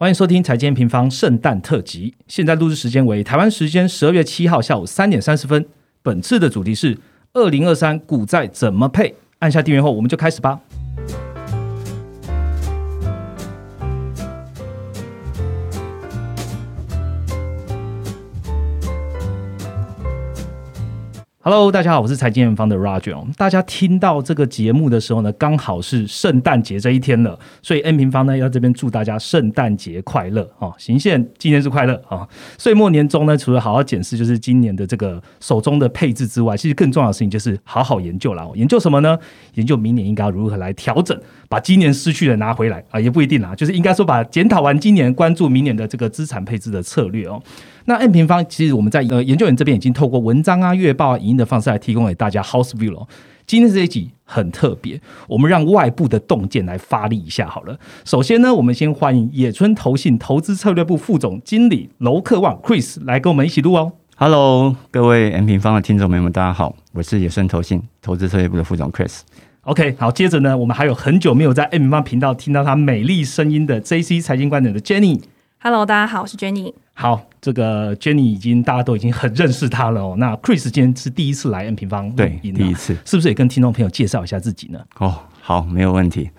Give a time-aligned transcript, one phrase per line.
[0.00, 2.14] 欢迎收听财经平方圣诞特辑。
[2.26, 5.62] 现在录制时间为台湾时间十二月七号下午三点三十分。
[6.02, 6.96] 本次的主题是
[7.34, 9.14] 二零二三股债怎么配？
[9.40, 10.58] 按下订阅后，我们就开始吧。
[21.52, 23.20] Hello，大家好，我是财经元方的 Roger。
[23.36, 30.70] 大家听到这个节目的时候呢，刚好是圣诞节这一天了，所以 N 平方呢要这边祝大家圣诞节快乐啊！
[30.78, 32.24] 行宪纪念日快乐啊！
[32.56, 38.48] 岁末年终呢，除了好好检视就是今年的这个手中的配置之外，其实更重要的事情就是好好研究了。
[38.54, 39.18] 研究什么呢？
[39.54, 43.00] 研究明年应该如何来调整，把今年失去的拿回来啊？
[43.00, 47.42] 也不一定啊，就是应该说把检讨完今年，关注明年的这个资产配置的策略哦。
[47.90, 53.04] 那 N 平方其实我们在呃研究员这边已经透过文章啊、月报啊、影音的方式来提供给大家 House View 了。
[53.48, 57.76] 今天这一集很特别，我们让外部的洞见来发力一下好了。
[58.04, 63.90] 首先呢，我们先欢迎野村投信投资策略部副总经理楼克旺 Chris 来跟我们一起录哦。
[64.14, 69.22] Hello，各位 N 平方的听众朋友们，大家好，我是野村投信投资策略部的副总 Chris。
[69.62, 75.20] OK，好，接着呢，我们还有很久没有在 N 平方频道听到他美丽声音的 JC 财经观点的 Jenny。
[75.62, 76.72] Hello，大家好，我是 Jenny。
[76.94, 80.14] 好，这个 Jenny 已经大家都已经很认识他了哦。
[80.16, 84.80] 那 Chris 今天是第一次来 N 平方，对，第一次，是不是也跟听众朋友介绍一下自己呢？
[85.00, 86.30] 哦，好，没有问题。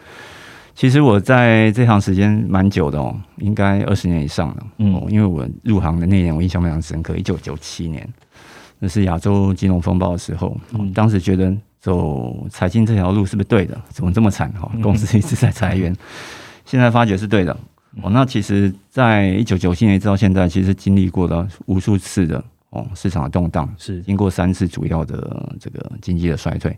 [0.74, 4.58] 其实我在这行时间蛮久的哦，应该二十年以上了。
[4.80, 8.12] 嗯，因为我入行的那年我印象非常深刻，一九九七年，
[8.80, 10.58] 那是亚洲金融风暴的时候。
[10.74, 13.80] 嗯，当时觉得走财经这条路是不是对的？
[13.90, 14.52] 怎么这么惨？
[14.54, 15.96] 哈，公司一直在裁员。
[16.66, 17.56] 现在发觉是对的。
[18.02, 26.78] 哦，那其实，在一九九七年到现在，其实经历过了无数次的哦市场的动荡，是经过三次主要的这个经济的衰退，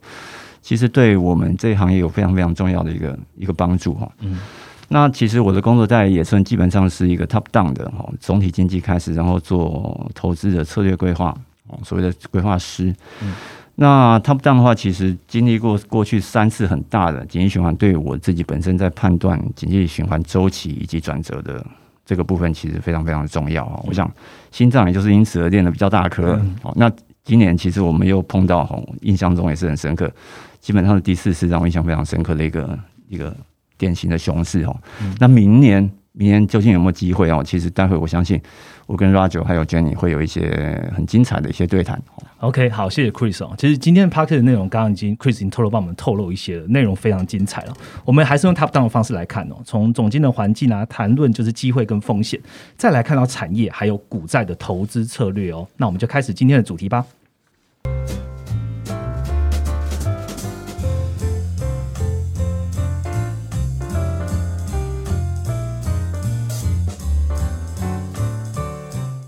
[0.61, 4.11] 其实对我们这一行业有非常非常重要的一个一个帮助哈。
[4.21, 4.39] 嗯，
[4.87, 12.95] 那其实我的工作在野村基本上是一个 top down 的哦，总体经济开始，然后做投资的策略规划哦，所谓的规划师。
[13.21, 13.35] 嗯。
[13.75, 21.65] 那 top down 的话，其实经历过过去三次很大的经济循环，对我自己本身在判断经济循环周期以及转折的
[22.05, 23.81] 这个部分，其实非常非常的重要啊！
[23.85, 24.09] 我想
[24.51, 26.39] 心脏也就是因此而练的比较大颗。
[26.61, 26.91] 哦，那
[27.23, 30.11] 今年其实我们又碰到，哦，印象中也是很深刻，
[30.59, 33.35] 基本上是第四次让我印象非常深刻的一个一个
[33.77, 34.75] 典型的熊市哦。
[35.19, 35.89] 那明年。
[36.15, 37.43] 明天究竟有没有机会哦？
[37.43, 38.39] 其实待会我相信，
[38.85, 41.99] 我跟 Roger 还有 Jenny 会有一些很精彩的一些对谈。
[42.37, 43.55] OK，好，谢谢 Chris 哦。
[43.57, 47.73] 其实今天的 p a r k 的内容刚刚已经 Chris 已经透露帮我们透露一些了，内容非常精彩了。
[48.05, 52.39] 我们还是用 Top Down 的方式来看哦，从总经的环境啊，谈论就是机会跟风险，
[52.77, 55.67] 再来看到产业还有股债的投资策略哦。
[55.77, 57.03] 那我们就开始今天的主题吧。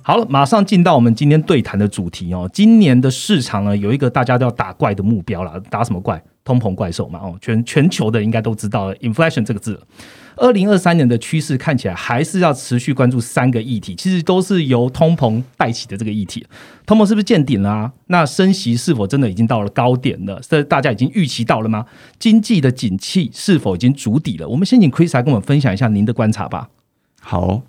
[0.07, 2.47] 好了，马上进到我们今天对谈的主题哦。
[2.53, 6.23] 今年的市场呢，有一个大家都要打怪的目标了，打什么怪？
[6.43, 7.17] 通膨怪兽嘛。
[7.23, 9.81] 哦，全全球的应该都知道了 inflation 这个字。
[10.35, 16.45] 二零二三年的趋势看起来还是要持续关注三个议题，其实都是由通膨带起的这个议题。
[16.85, 17.91] 通膨是不是见顶了？
[18.05, 20.39] 那升息是否真的已经到了高点了？
[20.47, 21.83] 这大家已经预期到了吗？
[22.19, 24.47] 经济的景气是否已经筑底了？
[24.47, 26.69] 我们先请 Chris 来跟我们分享一下您的观察吧。
[27.19, 27.63] 好，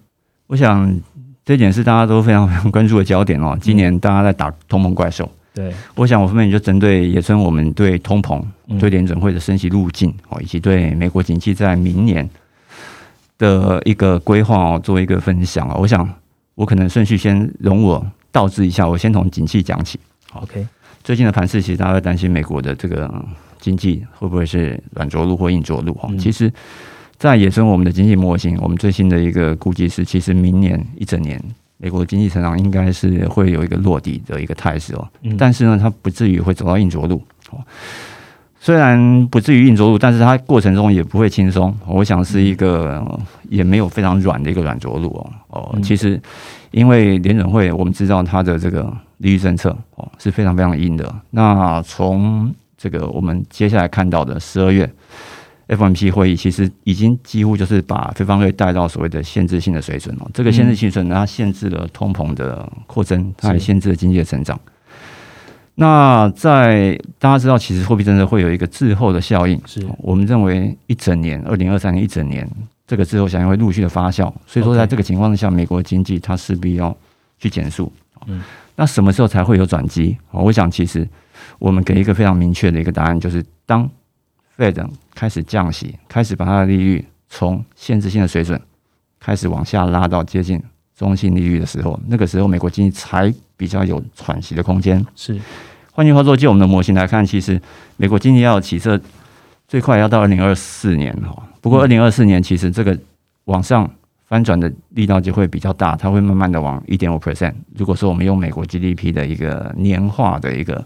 [0.49, 1.01] 我想。
[1.47, 3.57] 这点是大家都非常非常关注的焦点哦。
[3.61, 8.43] 今年大家在打通膨怪兽，对，我想我后面就针对野村我们对通膨、
[8.81, 12.29] 对联准会的升息路径哦，以及对美国经济在明年
[13.39, 15.77] 的一个规划哦，做一个分享哦。
[15.79, 16.12] 我想
[16.57, 20.01] 我可能顺序先容我倒置一下，我先从景气讲起。
[20.33, 20.67] OK，
[21.05, 23.09] 最近的盘势其实大家会担心美国的这个
[23.61, 26.11] 经济会不会是软着陆或硬着陆哈？
[26.19, 26.53] 其实。
[27.19, 31.43] 在野生我们的经济模型，我们最新的一个估计是，其实明年一整年
[31.78, 35.09] 美国的经济成长应该是会有一个落地的一个态势哦。
[35.38, 37.16] 但是呢，它不至于会走到硬着陆
[37.50, 37.59] 哦。
[38.60, 41.75] 虽然不至于硬着陆，但是它过程中也不会轻松。
[41.87, 43.03] 我想是一个
[43.48, 45.31] 也没有非常软的一个软着陆哦。
[45.48, 46.21] 哦，其实
[46.71, 48.83] 因为联准会我们知道它的这个
[49.19, 51.15] 利率政策哦是非常非常硬的。
[51.30, 54.91] 那从这个我们接下来看到的十二月。
[55.68, 60.30] FOMC 会议其实已经几乎就是把非方会带到所谓的限制性的水准了。
[60.33, 64.59] 这个限制性水准，它限制了通膨的扩增，它也限制了经济的成长。
[65.74, 69.60] 那在大家知道，其实货币政策会有一个滞后的效应。
[69.66, 72.48] 是我们认为一整年，二零二三年一整年，
[72.86, 74.33] 这个滞后效应会陆续的发酵。
[74.47, 76.97] 所以说，在这个情况之下，美国经济它势必要
[77.41, 77.92] 去减速。
[78.27, 78.41] 嗯，
[78.77, 80.16] 那什么时候才会有转机？
[80.30, 81.07] 我想，其实
[81.59, 83.91] 我们给一个非常明确的一个答案，就是当。
[84.57, 88.61] Fed 开始降息，开始把它的利率从限制性的水准
[89.21, 90.63] 开始往下拉到接近
[90.97, 95.05] 中性利率的时候，那个时候美国经济才比较有喘息的空间。
[95.15, 95.39] 是，
[95.93, 97.61] 换句话说，就我们的模型来看，其实
[97.97, 99.01] 美国经济要起色
[99.69, 101.47] 最快要到二零二四年哈。
[101.61, 102.97] 不过二零二四年其实这个
[103.45, 103.91] 往上
[104.25, 107.53] 翻转的力道就会比较大，它会慢慢的往一点五 percent。
[107.75, 110.83] 如果说我们用美国 GDP 的一个年化的一个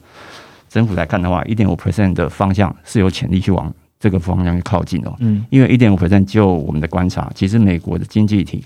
[0.71, 3.71] 增幅来看的话，一点五 percent 的方向是有潜力去往。
[4.03, 8.65] 这个方向去靠近哦，嗯，因为一点五 percent 就我们的观察，其实美国的经济体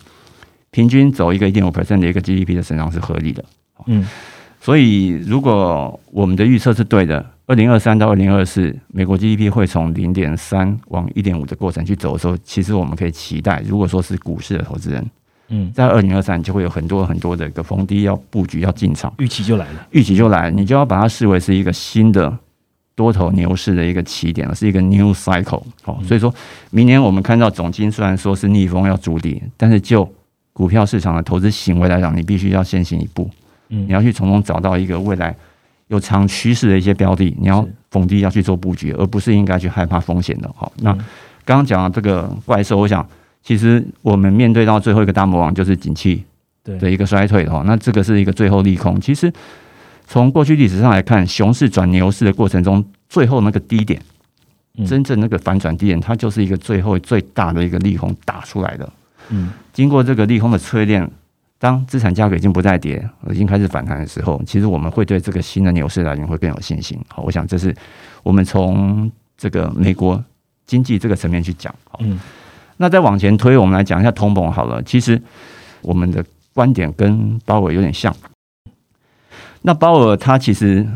[0.70, 3.44] 平均走一个一点五 percent 的一个 GDP 的增长是合理的，
[3.86, 4.06] 嗯，
[4.60, 15.04] 所以如果我们的预测是对的，二零二三到二零二四，美国 GDP 会从零点三往一点五的过程去走的时候，其实我们可以期待，如果说是股市的投资人，
[15.48, 22.36] 嗯，在二零二三就会有很多很多的一个逢低要布局要进场，预期就来了，预期就来，你就要把它视为是一个新的。
[22.96, 26.32] 多头牛市的一个起点了，是一个 new cycle 哦，所以说
[26.70, 30.08] 明年我们看到总金虽然说是逆风要筑底，但是就
[30.52, 33.28] 股票市场的投资行为来讲，你必须要先行一步，
[33.70, 35.34] 嗯，你要去从中找到一个未来
[35.88, 40.48] 有长趋势的一些标的，你要逢低要去做布局，而不是应该去害怕风险的。
[40.54, 40.92] 好，那
[41.44, 43.04] 刚刚讲到这个怪兽，我想
[43.44, 46.24] 其实我们面对到最后一个大魔王就是景气
[46.64, 49.32] 的一个衰退的话，那这个是一个最后利空，其实。
[50.06, 53.98] 从过去历史上来看，熊市转牛市的过程中，最后那个低点，
[54.86, 58.92] 真正那个反转低点，它就是一个最后最大的一个利空打出来的。
[59.30, 61.10] 嗯，经过这个利空的淬炼，
[61.58, 67.00] 当资产价格已经不再跌，已经开始反弹的时候，其实我们会对这个新的牛市来临会更有信心。
[67.08, 67.74] 好，我想这是
[68.22, 70.22] 我们从这个美国
[70.66, 71.74] 经济这个层面去讲。
[72.00, 72.20] 嗯，
[72.84, 74.82] 那再往前推，我们来讲一下通膨好了。
[74.82, 75.18] 其实
[75.80, 76.22] 我们的
[76.52, 78.14] 观点跟鲍尔有点像。
[79.62, 80.86] 那鲍尔他其实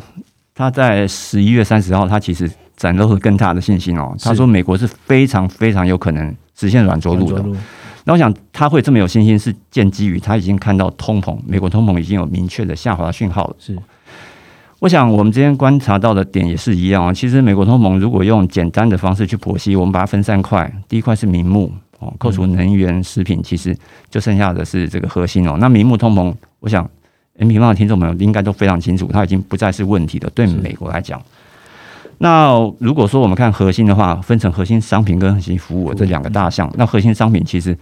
[0.55, 4.15] 他在十一月三十号，他其实展露了更大的信心哦。
[4.21, 7.43] 他说美国是非常非常有可能实现软着陆的。
[8.05, 13.57] 那我想他会这么有信心，是建基于他已经看到通膨，美国通膨已经有明确的下滑讯号了。
[13.59, 13.75] 是，
[14.81, 17.13] 我想我们今天观察到的点也是一样啊。
[17.13, 23.77] 其实美国通膨如果用简单的方式去剖析，我们把它分三块，第一块是名目哦，扣除能源、食品，其实
[24.09, 25.57] 就剩下的是这个核心哦。
[25.59, 26.89] 那名目通膨，我想。
[27.41, 30.31] M 平方的听众朋友应该都非常清楚，它已经不再是问题了。
[30.35, 31.23] 对美国来讲，
[32.19, 32.51] 那
[32.81, 36.69] 如果说我们看核心的话，分成核心商品跟核心服务这两个大项。
[36.77, 37.79] 那核心商品其实，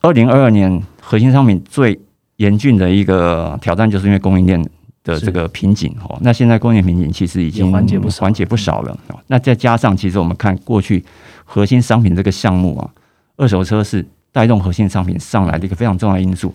[0.00, 1.96] 二零二二年核心商品最
[2.38, 4.68] 严峻的一个挑战，就是因为供应链
[5.04, 6.18] 的这个瓶颈哦。
[6.22, 8.98] 那现在供应链瓶颈其实已经缓解不缓解不少了。
[9.28, 11.04] 那再加上，其实我们看过去
[11.44, 12.90] 核心商品这个项目啊，
[13.36, 16.52] 二手车是带动核心商品上来的一个非常重要的因素。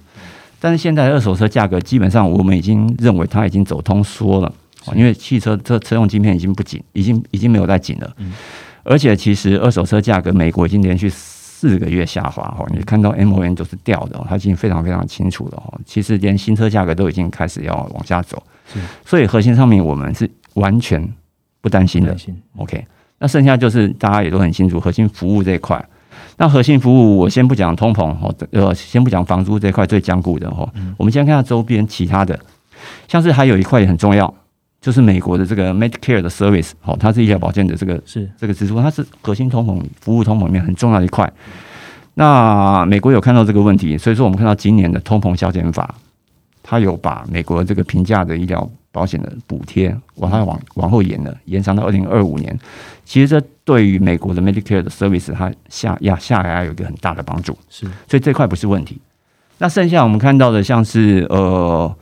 [0.59, 4.53] 但是现在二手车价格基本上，我们已经认为它已经走通缩了，
[4.93, 8.15] 因为汽车车车用晶片已经不紧，已经已经没有再紧了。
[8.83, 11.09] 而且其实二手车价格，美国已经连续
[11.59, 15.77] 四个月下滑哈，你看到 M O N 都是掉的，它已经非常非常清楚了哈。
[15.85, 18.41] 其实连新车价格都已经开始要往下走，
[19.05, 21.05] 所以核心上面我们是完全
[21.59, 22.15] 不担心的。
[22.55, 25.85] OK，那剩下就是大家也都很清楚，核心服务这一块。
[26.37, 32.39] 那核心服务，我先不讲通膨哦，呃，先不讲房租这块最坚固的哦，我们先看下周边其他的，
[33.09, 34.33] 像是还有一块也很重要，
[34.81, 41.31] 就是美国的这个 Medicare 的 service 哦，它是医疗保健的这个是这个支出，它是核心通膨服务通膨里面很重要的一块。
[42.15, 45.95] 那美国有看到这个问题，所以说我们看到今年的通膨削减法，
[46.63, 52.57] 它有把美国这个平价的医疗保险的补贴往它往往后延了，延长到二零二五年。
[53.05, 58.99] 其实这对于美国的 Medicare 的 service，它下压下来有一个很大的帮助，是，所以这块不是问题。
[59.57, 61.95] 那剩下我们看到的，像是呃，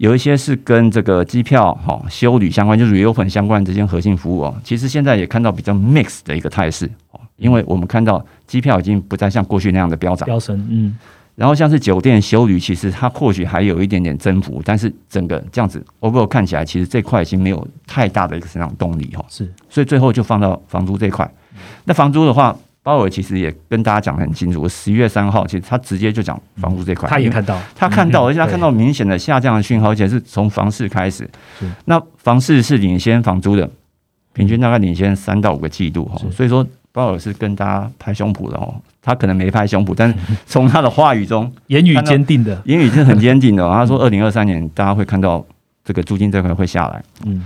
[0.00, 4.60] 有一些是跟这个机票哈修旅相关，就是 reopen 相关这些核心服务哦。
[4.64, 10.96] 其实现在也看到比较 mix 的一个态势哦，因为我们看到机票已经不再像过去那样的飙涨，飙升，嗯。
[11.36, 19.22] 然后像是酒店修旅，其实它或许还有一点点增幅，但是整个这样子，overall 看起来，其实这块已经没有太大的一个成长动力哈。
[19.28, 21.30] 是，所以最后就放到房租这块。
[21.84, 31.28] 那房租的话，鲍尔其实也跟大家讲的很清楚，十一月三号其实他直接就讲房屋这块，他也看到，他看到，而且他看到明显的下降的讯号，而且是从房市开始。
[31.84, 33.70] 那房市是领先房租的，
[34.32, 36.20] 平均大概领先三到五个季度哈。
[36.30, 36.66] 所以说。
[36.92, 43.62] 鲍尔是跟大家拍胸脯的哦，他可能没拍胸脯，但是从他的话语中， 言语坚定的，言语是很坚定的。
[43.70, 45.46] 他说，二零二三年大家会看到
[45.84, 47.00] 这个租金这块会下来。
[47.24, 47.44] 嗯，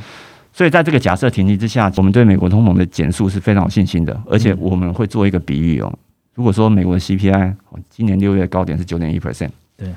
[0.54, 5.92] 所以在这个假设前提之下，我们对美国通膨的减速是非常有信心的，而且我们会做一个比喻哦。
[6.34, 7.54] 如果说美国的 CPI
[7.90, 9.92] 今年六月高点是九点一 percent，对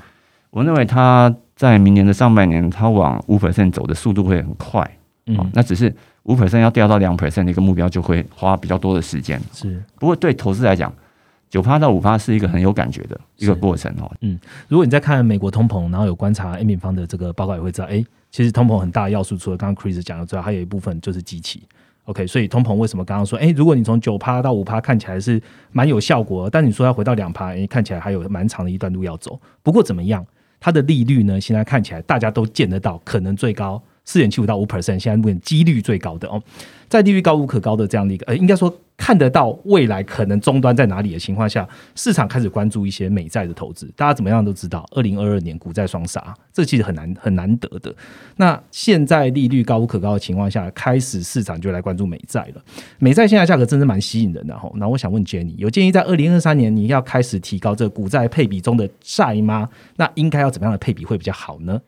[0.50, 4.90] 我认为它在明年的上半年，它往五 percent 走的速度会很快。
[5.26, 5.94] 嗯，那只是。
[6.24, 9.40] 五 percent 要掉到两 percent 的一个目标，就会花比较多的时间。
[9.50, 10.92] 是，不过对投资来讲，
[11.48, 14.12] 九趴到五趴是一个很有感觉的一个过程哦。
[14.20, 14.38] 嗯
[14.68, 21.62] 如果你在看美国通膨，然后有观察 A 平方的这个报告，也会知道，哎，其实通膨很大的要素，除了刚刚 Chris 讲的之外，还有一部分就是机器。
[22.04, 25.40] OK，所以通膨为什么刚刚说，哎，如果你从九趴到五趴看起来是
[25.72, 29.38] 蛮有效果，但你说要回到两趴，哎，看起来还有蛮长的一段路要走。
[29.62, 30.24] 不过怎么样，
[30.58, 31.38] 它的利率呢？
[31.40, 33.82] 现在看起来大家都见得到，可能最高。
[34.08, 36.42] 四点七五到五 percent，现在目前几率最高的哦，
[36.88, 43.86] 在利率高无可高的这样的一个呃，应该说看得到未来可能终端在哪里的情况下，市场开始关注一些美债的投资。
[43.94, 47.94] 大家怎么样都知道，二零二二年股债双杀，这其实很难很难得的。
[48.36, 52.64] 那现在利率高无可高的情况下，开始市场就来关注美债了。
[52.98, 54.72] 美债现在价格真的蛮吸引人的哈。
[54.76, 59.68] 那我想问 Jenny，有建议在二零二三年你要开始提高这个股债配比中的债吗？
[59.96, 61.78] 那应该要怎么样的配比会比较好呢？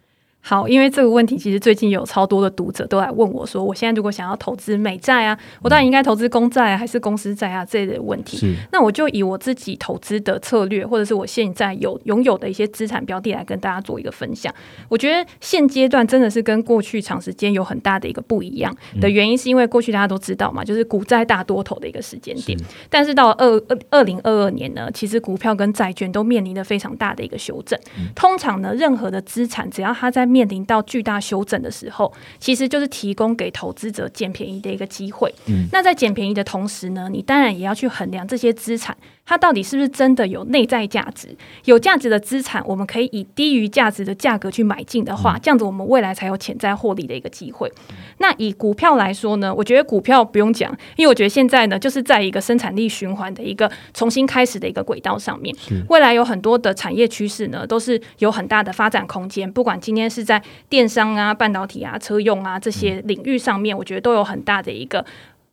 [0.42, 8.56] 好，因为这个问题其实最近有超多的读者都来问我说，我现在如果想要投资美债啊，我到底应该投资公债还是公司债啊这类的问题。
[8.72, 14.52] 那我就以我自己投资的策略，或者是我现在有拥有的一些资产标的来跟大家做一个分享。
[14.88, 22.58] 我觉得现阶段真的是跟过去长时间有很大的一个不一样的原因，是因为过去大家都知道嘛，就是股债大多头的一个时间点。
[22.88, 27.78] 但是到二二二零二二年呢，其实股票跟债券都面临着非常大的一个修正。
[28.14, 35.34] 通常呢，任何的资产只要它在面临到巨大修正的时候，其实就是提供给投资者捡便宜的一个机会。
[35.46, 38.96] 嗯，那在捡便宜的同时呢，你当然也要去衡量这些资产。
[39.24, 41.28] 它到底是不是真的有内在价值？
[41.64, 47.72] 有价值的资产，我们可以以低于价值的价格去买进的话，这样子我们未来才有潜在获利的一个机会。
[48.18, 49.54] 那以股票来说呢？
[49.54, 55.54] 我觉得股票不用讲，因为我觉得现在呢，就是在一个生产力循环的一个重新开始的一个轨道上面。
[55.88, 59.50] 未来有很多的产业趋势呢，都是有很大的发展空间。
[59.50, 65.04] 不管今天是在电商啊、半导体啊、车用啊这些领域上面，我觉得都有很大的一个。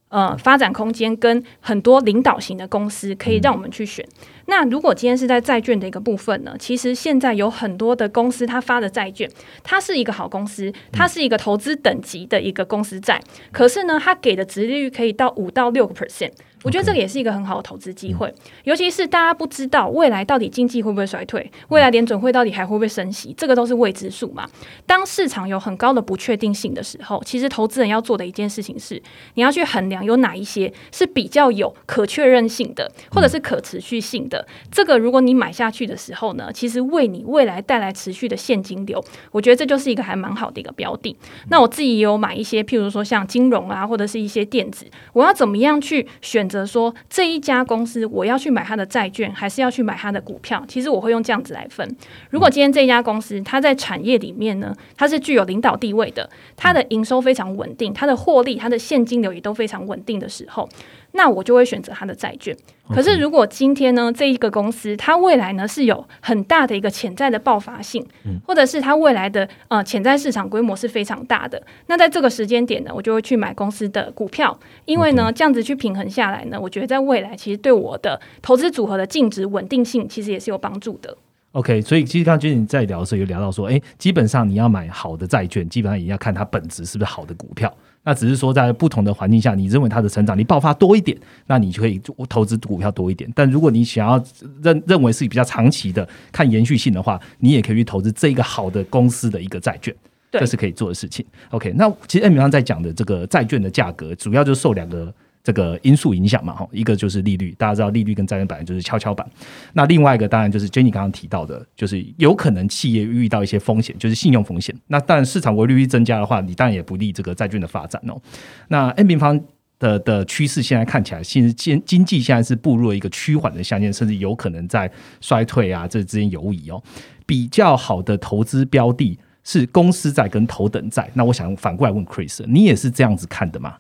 [0.10, 4.08] 呃，发展空间跟很多领导型的公司可以让我们去选。
[4.46, 6.56] 那如果今天是在债券的一个部分呢？
[6.58, 9.30] 其实现在有很多的公司，它发的债券，
[9.64, 13.22] 它是一个好公司，它是一个投资等级的一个公司债。
[13.52, 16.32] 可是呢，它给的值利率可以到五到六个 percent。
[16.68, 18.32] 我觉得这个也是一个很好的投资机会，
[18.66, 24.46] 尤其是大家不知道未来到底经济会不会衰退，未来联准会到底还会不会升息，这个都是未知数嘛。
[24.86, 29.02] 当市场有很高的不确定性的时候，其实投资人要做的一件事情是，
[29.36, 34.46] 你要去衡量有哪一些是比较有可确认性的，或者是可持续性的。
[34.70, 41.16] 这个如果你买下去的时候呢，其实为你未来带来持续的现金流，我觉得这就是一个还蛮好的一个标的。
[41.50, 46.48] 那我自己也有买一些，譬如说像金融啊，或者是一些电子，我要怎么样去选？
[46.48, 50.64] 择说这一家公司，我要去买它的债券，还是要去买它的股票？
[50.68, 51.96] 其实我会用这样子来分。
[52.30, 60.68] 如果今天这家公司，它在产业里面呢，它是具有领导地位的，它的营收非常稳定，它的获利、它的现金流也都非常稳定的时候。
[61.14, 62.56] 那我就会选择它的债券。
[62.90, 68.06] 可是，如果今天呢，这一个公司它未来呢是有很大的一个潜在的爆发性，
[68.46, 81.18] 或者是它未来的呃潜在市场规模是非常大的，那在这个时间点呢，我就会去买公司的股票，因为呢，这样子去平衡下来呢，我觉得在未来其实对我的投资组合的净值稳定性其实也是有帮助的。
[81.54, 87.76] OK，所以其实刚刚你在聊的时候有聊到说，哎，基本上你要买好的债券，基本上也要看它本质是不是好的股票。
[88.04, 93.30] 那只是说，在不同的环境下，你认为它的成长你爆发多一点，那你就可以投资股票多一点。
[93.36, 94.24] 但如果你想要
[94.62, 99.94] 认认为是比较长期的看延续性的话，你也可以去投资这一个好的公司的一个债券，
[100.32, 101.26] 这是可以做的事情。
[101.50, 105.14] OK，那其实 M 刚在讲的这个债券的价格，主要就是受两个。
[105.48, 109.26] 这个因素影响嘛，哈，一个就是利率，大家知道利率跟债券本来就是跷跷板。
[109.72, 114.76] 那另外一个当然就是 Jenny 刚刚提到的，就是有可能企业遇到一些风险，就是信用风险。
[114.88, 118.22] 那当然市场维利率增加的话，你当然也不利这个债券的发展哦。
[118.68, 119.42] 那 N 平方
[119.80, 126.84] 的的趋势现在看起来，其实经经济现在是步入了一个趋缓的象限，甚至有可能在衰退啊，这之间游移哦。
[127.26, 131.10] 比较好的投资标的是公司债跟头等债。
[131.14, 133.76] 那我想反过来问 Chris，你也是这样子看的吗？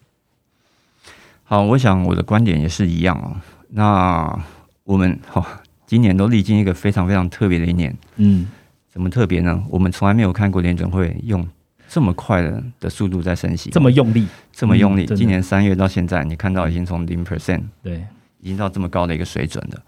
[1.50, 3.32] 好，我想我的观点也是一样哦。
[3.70, 4.38] 那
[4.84, 7.96] 我们哈，今年都历经一个非常非常特别的一年。
[8.18, 8.46] 嗯，
[8.90, 9.64] 怎么特别呢？
[9.70, 11.48] 我们从来没有看过联准会用
[11.88, 15.06] 这么快的的速度在升息，这么用力，这么用力。
[15.16, 18.06] 今年三月到现在，你看到已经从零 percent 对，
[18.42, 19.82] 已经到这么高的一个水准了。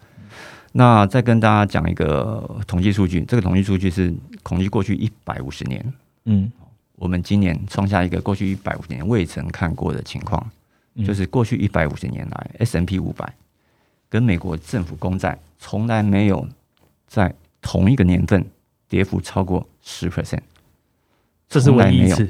[0.71, 4.13] 那再跟大家讲一个统计数据，这个统计数据是
[4.45, 5.93] 统计过去一百五十年。
[6.23, 6.49] 嗯，
[6.95, 10.49] 我们今年创下一个过去一百五十年未曾看过的情况。
[11.05, 13.33] 就是过去一百五十年来，S M P 五百
[14.09, 16.47] 跟美国政府公债从来没有
[17.07, 18.45] 在同一个年份
[18.87, 20.41] 跌幅超过十 percent，
[21.47, 22.29] 这是唯一一次，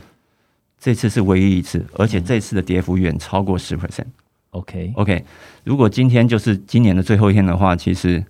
[0.79, 4.07] 这次是唯一一次，而且这次的跌幅远超过十 percent。
[4.51, 5.23] OK OK，
[5.63, 8.23] 如果今天就是今年的最后一天的话，其实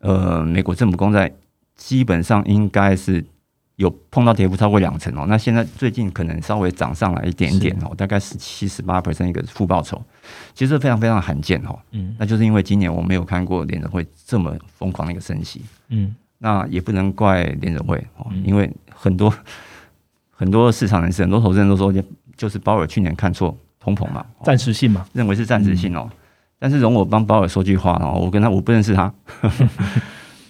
[0.00, 1.32] 呃，美国政府公债
[1.74, 3.24] 基本上应该是
[3.78, 5.24] 有碰到跌幅超过两成哦。
[5.26, 10.00] 那现在最近可能稍微涨上来一点点哦，大概是七十八 percent 一个负报酬，
[10.54, 11.78] 其实非常非常罕见哦。
[11.92, 15.62] 嗯，那就是因为今年我没有看过联准会这么疯狂的一个升息。
[15.88, 19.32] 嗯，那也不能怪联准会哦，因为很多
[20.30, 21.92] 很多市场人士、很多投资人都说，
[22.36, 23.56] 就是鲍尔去年看错。
[23.80, 26.10] 通膨嘛，暂时性嘛，认为是暂时性哦。
[26.58, 29.10] 但是容我帮鲍尔说句话哦，我跟他我不认识他，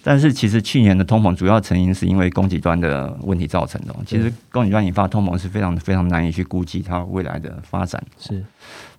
[0.03, 3.95] 但是其实去年的通膨主要成因是因为供给端的问题造成的。
[4.05, 8.03] 其实供给端引发通膨是非常非常难以去估计它未来的发展。
[8.17, 8.43] 是，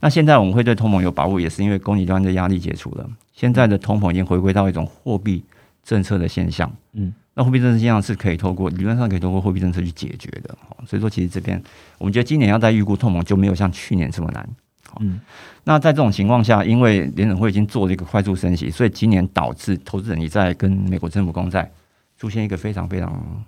[0.01, 3.09] 那现在我们会对通膨有把握，也是因为供给端的压力解除了。
[3.33, 5.43] 现在的通膨已经回归到一种货币
[5.83, 6.71] 政策的现象。
[6.93, 7.13] 嗯。
[7.35, 10.55] 那货币政策现象是可以透过理论上可以通过货币政策去解决的，
[10.85, 11.63] 所以说其实这边
[11.97, 14.47] 我们觉得今年要再预估通膨就没有像去年这么难。
[14.99, 15.21] 嗯，
[15.65, 21.71] 那在这种情况下，因为联准会已经做了一个快速升息，所以今年导致投资人你在跟美国政府公债
[22.19, 23.45] 出现一个非常非常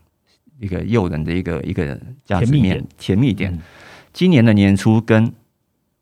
[0.59, 3.59] 一个诱人的一个一个价值面甜蜜点。
[4.13, 5.33] 今年的年初跟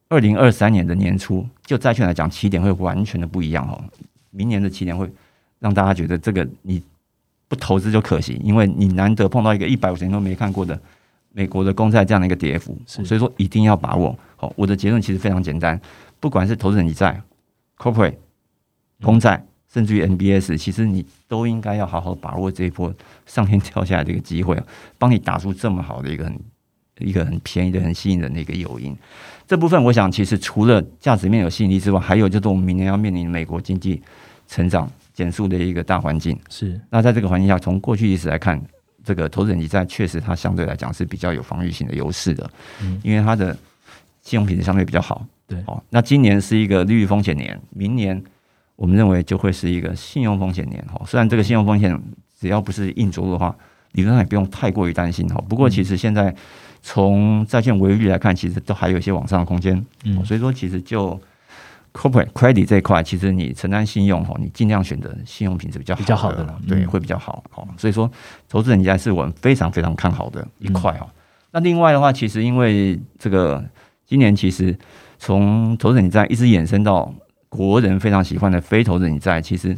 [0.08, 3.82] 二零二三年的年初，就债券来讲起点会完全的不一样哦。
[4.30, 5.10] 明年的起点会
[5.58, 6.82] 让大家觉得这个你。
[7.50, 10.80] 不投资就可惜，因为你难得碰到一个一百五十年都没看过的
[11.32, 14.16] 美国的公债这样的一个跌幅，所以说一定要把握。
[14.36, 15.80] 好，我的结论其实非常简单，
[16.18, 17.20] 不管是投资人债、
[17.78, 18.14] corporate
[19.02, 22.92] 公债，甚至于 NBS，其实你都应该要好好把握这一波
[23.26, 24.60] 上天跳下来的一个机会，
[24.98, 26.38] 帮你打出这么好的一个很
[26.98, 28.96] 一个很便宜的、很吸引人的一个诱因。
[29.46, 34.02] 这部分我想，其实除了价值面有吸引力之外，还有就是我们明年要面临美国经济
[34.46, 34.90] 成长。
[35.12, 38.58] 减速的一个大环境是，那在这个环境下，从过去历史来看，
[39.04, 42.50] 这个投资人债确实它相对来讲是比较有防御性的优势的，
[42.82, 43.56] 嗯，因为它的
[44.22, 48.22] 信用品质相对比较好，对，哦，那今年是一个利率风险年，明年
[48.76, 51.98] 我们认为就会是一个信用风险年，哈，虽然这个信用风险
[52.38, 53.54] 只要不是硬着陆的话，
[53.92, 56.34] 理论上也不用太过于担心，哈，不过其实现在
[56.82, 61.20] 从债券违约率来看，其实都还有一些往上的空间，嗯，所以说其实就。
[61.92, 67.42] Corporate credit 这一块，其实你承担信用哈，你尽量选择信用品质比较比较好的，对，会比较好。
[67.50, 68.08] 好，所以说
[68.48, 71.08] 投资人家是我们非常非常看好的一块哈。
[71.50, 73.64] 那另外的话，其实因为这个
[74.06, 74.78] 今年其实
[75.18, 77.12] 从投资人债一直衍生到
[77.48, 79.76] 国人非常喜欢的非投资人债，其实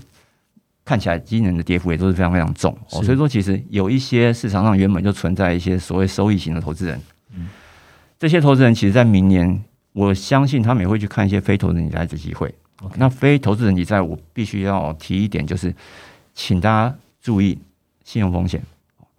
[0.85, 3.03] 看起来今年的跌幅也都是非常非常重哦。
[3.03, 7.01] 所以说，其实有一些市场上原本就存在一些所谓收益型的投资人，
[7.35, 7.48] 嗯，
[8.18, 9.64] 这些投资人其实在明年。
[9.92, 12.55] 我相信他们也会去看一些非投资理财的机会。
[12.96, 15.72] 那非投资人理财，我必须要提一点，就是
[16.35, 17.57] 请大家注意
[18.02, 18.61] 信用风险。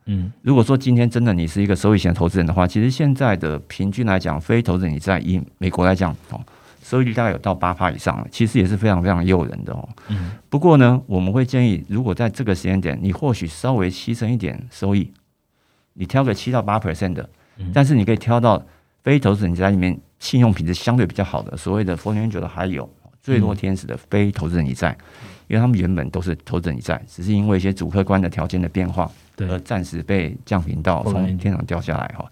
[0.06, 6.42] 嗯，如果说今天真的你是一个收益型投资人的话，其实现在的平均来讲，非投资人债以美国来讲哦，
[6.84, 9.88] 收益率大概有到八趴以上，其实也是非常非常诱人的哦。
[10.10, 15.10] 嗯，不过呢，我们会建议，如果在这个时间点，你或许稍微牺牲一点收益，
[15.94, 17.30] 你挑个七到八 percent 的，
[17.74, 18.62] 但是你可以挑到
[19.04, 19.98] 非投资人债里面。
[20.24, 22.90] 信用品质相对比较好的，所谓的佛年觉得还有
[23.22, 24.98] 最多天使的非投资人一债，
[25.50, 32.26] 因为他们原本都是投资人一债，只是因为一些主客观的条件的变化，而暂时被降频到从天上掉下来哈。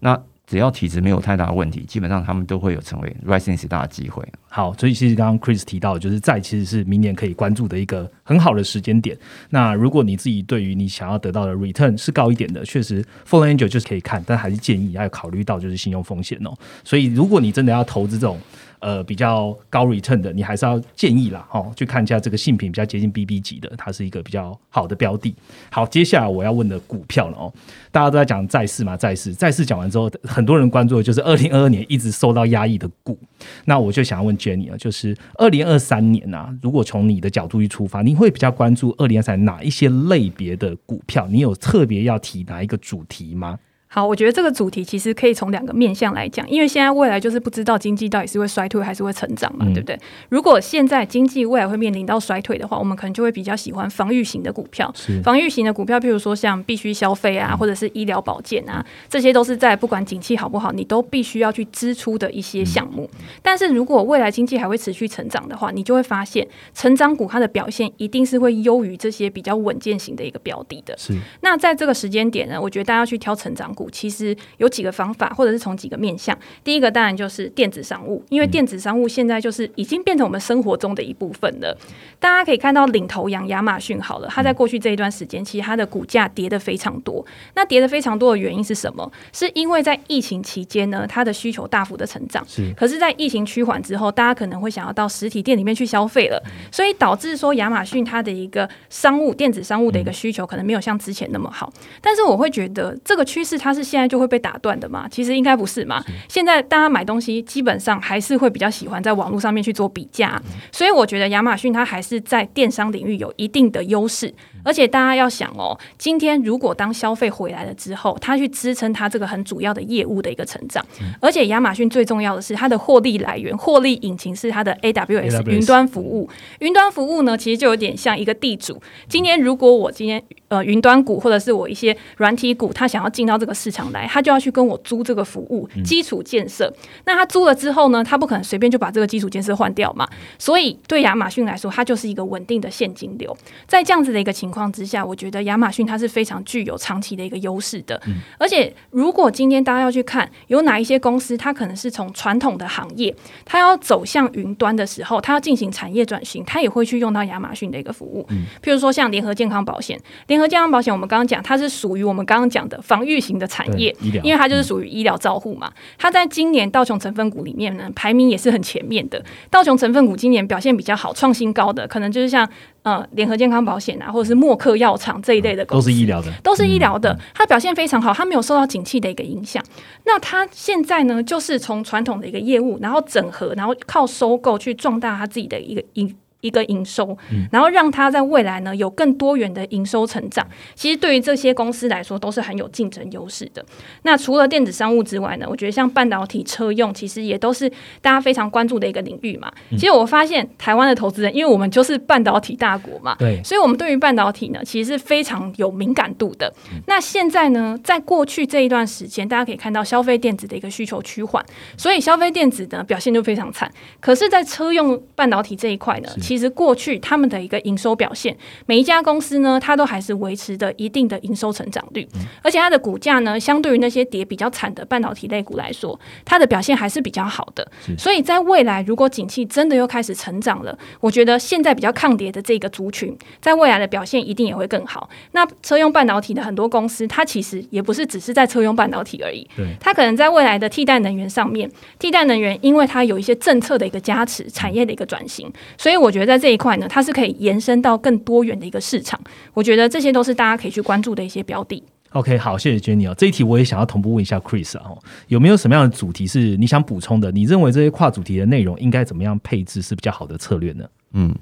[0.00, 4.20] 那只要体质没有太大的问题，基本上他们都会有成为 rising star 的机会。
[4.48, 9.16] 好，所以其实刚刚 Chris 提到，就是债其实是明年可以关注的一个很好的时间点。
[9.50, 16.50] 那如果你自己对于你想要得到的 return 是高一点的，确实 full Angel 就是可以看，但还是建议要考虑到就是信用风险哦。
[16.82, 18.36] 所以如果你真的要投资这种。
[18.80, 25.34] 呃，比较高 return 的，你还是要建议啦，哈，去看一下这个性品比较接近 BB 级的，它是一个比较好的标的。
[25.70, 27.52] 好，接下来我要问的股票了哦，
[27.92, 33.18] 大家都在讲债市嘛，债市，债市讲完之后，很多人关注的就是二零二二年一直受到压抑的股。
[33.66, 41.26] 那我就想要问 Jenny 啊，就是二零二三年啊，如果从你的角度去出发，你会比较关注二零二三哪一些类别的股票？
[41.28, 43.58] 你有特别要提哪一个主题吗？
[43.92, 49.98] 好，我觉得这个主题其实可以从两个面向来讲，因为现在未来就是不知道经济到底是会衰退还是会成长嘛，对不对？
[50.28, 54.94] 如果现在经济未来会面临到衰退的话，我们可能就会比较喜欢防御型的股票。
[55.24, 63.10] 防御型的股票，譬如说像必须消费啊，或者是医疗保健啊，这些都是在不管景气好不好，你都必须要去支出的一些项目。
[63.42, 70.96] 但是如果未来经济还会持续成长的话，你就会发现成长股它的表现一定是会优于这些比较稳健型的一个标的的。
[70.96, 71.12] 是。
[71.40, 73.79] 那在这个时间点呢，我觉得大家去挑成长股。
[73.80, 76.36] 股，其实有几个方法，或者是从几个面向。
[76.62, 81.74] 第一个当然就是电子商务，因为电子商务现在就是已经变成我们生活中的一部分了。
[82.18, 87.24] 大家可以看到领头羊亚马逊好了，它在过去这一段时间，其实它的股价跌的非常多。
[87.54, 89.10] 那跌的非常多的原因是什么？
[89.32, 92.44] 是因为在疫情期间呢，它的需求大幅的成长。
[92.46, 101.72] 是，可是，在疫情趋缓之后，大家可能会想要到实体店里面去消费了，所以导致说亚马逊它的一个商务电子商务的一个需求可能没有像之前那么好。
[102.02, 105.08] 但是我会觉得这个趋势它是现在就会被打断的嘛？
[105.10, 106.04] 其实应该不是嘛？
[106.28, 110.40] 现在大家买东西基本上还是会比较喜欢在网络上面去做比价，
[110.72, 114.32] 所以我觉得亚马逊它还是在电商领域有一定的优势。
[114.62, 120.84] 而且大家要想哦，今天如果当消费回来了之后，它去支撑它这个很主要的业务的一个成长，
[121.18, 126.28] 而且亚马逊最重要的是它的获利来源、获利引擎是它的 AWS 云端服务。
[126.58, 128.82] 云端服务呢，其实就有点像一个地主。
[129.08, 136.70] 今天如果我今天呃云端股或者是我一些软体股，他想要进到这个市场来，他就要去跟我租这个服务基础建设。
[137.06, 140.06] 那他租了之后呢，他不可能随便就把这个基础建设换掉嘛。
[140.38, 143.34] 所以对亚马逊来说，它就是一个稳定的现金流。
[143.66, 148.02] 在这样子的一个情情况之下，我觉得亚马逊它是非常具有长期的一个优势的。
[148.36, 158.26] 而且，如果今天大家要去看有哪一些公司，它可能是从传统的行业，它要走向云端的时候，它要进行产业转型，它也会去用到亚马逊的一个服务。
[158.60, 165.70] 譬如说，像联合健康保险，联合健康保险，我们刚刚讲它是属于我们刚刚讲的防御型的产业，因为它就是属于医疗照护嘛。
[165.98, 169.22] 它在今年道琼成分股里面呢，排名也是很前面的。
[169.50, 172.48] 道琼成分股今年表现比较好、创新高的，可能就是像。
[172.82, 179.62] 呃，联合健康保险啊，或者是默克药厂这一类的公司，都是医疗的，都是医疗的，它表现非常好，它没有受到景气的一个影响。
[180.06, 186.16] 那它现在呢，就是从传统的一个业务，然后整合，然后靠收购去壮大它自己的一个营。
[186.40, 187.16] 一个营收，
[187.50, 190.46] 然后让它在未来呢有更多元的营收成长。
[190.74, 193.64] 其实对于这些公司来说都是很有竞争优势的。
[194.02, 197.68] 那除了电子商务之外呢，我觉得像半导体车用，其实也都是
[198.00, 199.50] 大家非常关注的一个领域嘛。
[199.72, 206.52] 其实我发现台湾的投资人，因为我们就是半导体大国嘛，对，所以我们对于半导体呢，其实是非常有敏感度的。
[206.86, 211.44] 那现在呢，在过去这一段时间，大家可以看到消费电子的一个需求趋缓，
[211.76, 213.70] 所以消费电子呢表现就非常惨。
[214.00, 222.06] 可是，在车用半导体这一块呢，其实过去他们的一个营收表现，每一家公司呢，它都还是维持着一定的营收成长率，
[222.40, 227.68] 而且它的股价呢，相对于那些跌比较惨的半导体类股来说，它的表现还是比较好的。
[227.98, 235.10] 所以在未来，如果景气真的又开始成长了，我觉得现在比较抗跌的这个族群，在未来的表现一定也会更好。
[235.32, 239.44] 那车用半导体的很多公司，它其实也不是只是在车用半导体而已，
[239.80, 249.20] 它可能在未来的替代能源上面，替代能源因为它有一些政策的一个加持，产业的一个转型，所以我觉得在这一块呢，它是可以延伸到更多元的一个市场，
[249.54, 251.82] 我觉得这些都是大家可以去关注的一些标的。
[252.10, 253.14] OK，好，谢谢 Jenny 哦。
[253.16, 254.90] 这一题我也想要同步问一下 Chris 啊，
[255.28, 257.30] 有没有什么样的主题是你想补充的？
[257.30, 260.84] 你认为这些跨主题的内容应该怎么样配置是比较好的策略呢？
[261.12, 261.32] 嗯，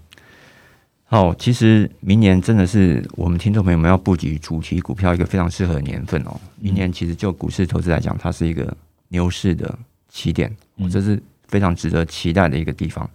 [1.04, 6.38] 好，其实明年真的是我们听众朋友们要布局主题股票一个非常适合的年份哦。
[6.60, 8.76] 明年其实就股市投资来讲，它是一个
[9.08, 9.74] 牛市的
[10.10, 10.54] 起点，
[10.90, 13.08] 这是非常值得期待的一个地方。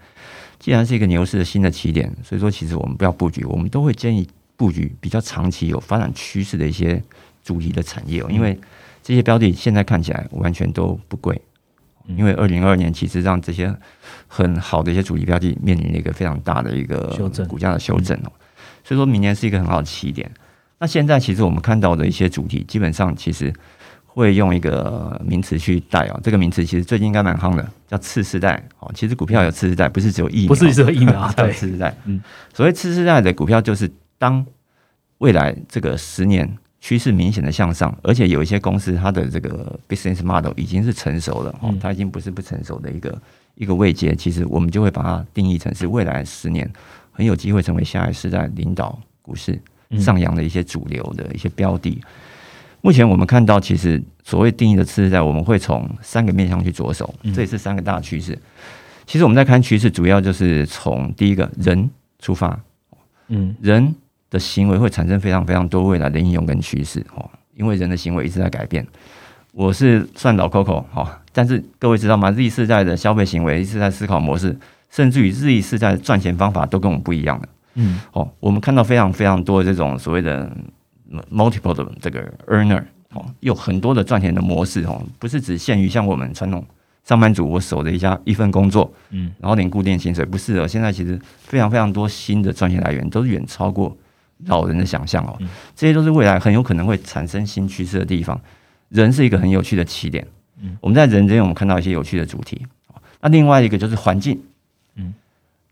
[0.64, 7.04] 既然是一个牛市的新的起点，所以说其实我们不要布局，我们都会建议布局比较长期有发展趋势的一些
[7.44, 8.28] 主题的产业哦。
[8.30, 8.58] 因为
[9.04, 11.42] 这些标的现在看起来完全都不贵，
[12.08, 13.76] 因为二零二二年其实让这些
[14.26, 18.32] 很好的一些主题标的面临了一个非常大的一个修正，股价的修正哦。
[18.86, 20.32] 所以说明年是一个很好的起点。
[20.80, 23.54] 那现在其实我们看到的一些主题，基本上其实。
[24.16, 28.92] 会用一个名词去带哦，这个名词其实最近应该蛮夯的，叫次世代哦。
[28.94, 31.92] 其实股票有次世代，不是只有疫苗，不是只有疫苗， 对次世代。
[32.06, 32.22] 嗯，
[32.54, 34.46] 所谓次世代的股票，就是当
[35.18, 36.48] 未来这个十年
[36.80, 43.22] 趋势明显的向上，而且有一些公司它的这个 business model 已经是成熟了哦，它已经不是不成熟的一个
[43.56, 44.16] 一个位阶。
[44.16, 46.72] 其实我们就会把它定义成是未来十年
[47.12, 49.60] 很有机会成为下一世代领导股市
[49.98, 52.00] 上扬的一些主流的一些标的。
[52.86, 58.38] 目前我们看到，其实所谓定义的次世代，我们会从三个面向去着手，这也是三个大趋势。
[59.06, 62.60] 其实我们在看趋势，主要就是从第一个人出发，
[63.30, 63.96] 嗯，人
[64.30, 68.86] 的行为会产生非常非常多未来的应用跟趋势哦，因为人的行为一直在改变。
[69.54, 74.58] 我是算老 Coco 哈，但是各位知道吗？Z 世代的消费行为一直在思考模式，
[74.90, 77.48] 甚至于 Z 世代的赚钱方法都跟我们不一样的。
[77.76, 80.52] 嗯，哦，我们看到非常非常多的这种所谓的。
[81.32, 86.66] Multiple 的这个 earner 哦，有很多的赚钱的模式哦，不是只限于像我们传统
[87.04, 90.68] 上班族我守着一家一份工作，嗯，然后领固定薪水，不是的。
[90.68, 93.96] 现在其实非常非常多新的赚钱来源，都是远超过
[94.46, 95.38] 老人的想象哦。
[95.76, 98.40] 这些都是未来很有可能会产生新趋势的地方。
[98.90, 100.26] 人是一个很有趣的起点。
[100.62, 102.66] 嗯，我们在人这边我们看到一些有趣的主题。
[103.22, 104.42] 那另外一个就是环境。